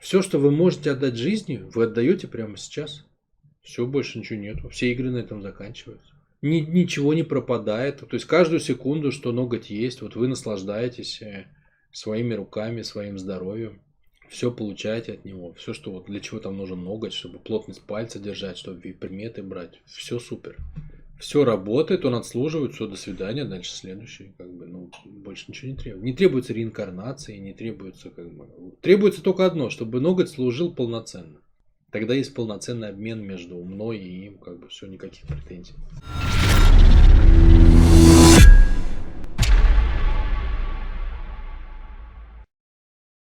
Все, 0.00 0.22
что 0.22 0.38
вы 0.38 0.50
можете 0.50 0.90
отдать 0.90 1.16
жизни, 1.16 1.62
вы 1.74 1.84
отдаете 1.84 2.28
прямо 2.28 2.56
сейчас. 2.56 3.06
Все, 3.62 3.86
больше 3.86 4.18
ничего 4.18 4.38
нету. 4.38 4.68
Все 4.68 4.92
игры 4.92 5.10
на 5.10 5.18
этом 5.18 5.42
заканчиваются. 5.42 6.14
Ни, 6.42 6.60
ничего 6.60 7.14
не 7.14 7.22
пропадает. 7.22 8.00
То 8.00 8.14
есть 8.14 8.26
каждую 8.26 8.60
секунду, 8.60 9.10
что 9.10 9.32
ноготь 9.32 9.70
есть, 9.70 10.02
вот 10.02 10.16
вы 10.16 10.28
наслаждаетесь 10.28 11.22
э, 11.22 11.46
своими 11.92 12.34
руками, 12.34 12.82
своим 12.82 13.18
здоровьем. 13.18 13.80
Все 14.28 14.50
получаете 14.50 15.14
от 15.14 15.24
него. 15.24 15.54
Все, 15.54 15.72
что 15.72 15.92
вот 15.92 16.06
для 16.06 16.20
чего 16.20 16.40
там 16.40 16.56
нужен 16.56 16.82
ноготь, 16.82 17.12
чтобы 17.12 17.38
плотность 17.38 17.82
пальца 17.82 18.18
держать, 18.18 18.58
чтобы 18.58 18.80
приметы 18.92 19.42
брать. 19.42 19.80
Все 19.86 20.18
супер. 20.18 20.56
Все 21.18 21.44
работает, 21.44 22.04
он 22.04 22.14
отслуживает, 22.14 22.74
все, 22.74 22.86
до 22.86 22.96
свидания, 22.96 23.44
дальше 23.44 23.72
следующий, 23.72 24.34
как 24.36 24.52
бы, 24.52 24.66
ну, 24.66 24.90
больше 25.06 25.46
ничего 25.48 25.70
не 25.70 25.76
требуется. 25.76 26.04
Не 26.04 26.12
требуется 26.12 26.52
реинкарнации, 26.52 27.38
не 27.38 27.54
требуется, 27.54 28.10
как 28.10 28.30
бы, 28.30 28.46
требуется 28.82 29.22
только 29.22 29.46
одно, 29.46 29.70
чтобы 29.70 30.00
ноготь 30.00 30.28
служил 30.28 30.74
полноценно. 30.74 31.40
Тогда 31.90 32.14
есть 32.14 32.34
полноценный 32.34 32.88
обмен 32.88 33.22
между 33.22 33.56
мной 33.64 33.98
и 33.98 34.26
им, 34.26 34.38
как 34.38 34.58
бы 34.58 34.68
все, 34.68 34.86
никаких 34.86 35.22
претензий. 35.26 35.74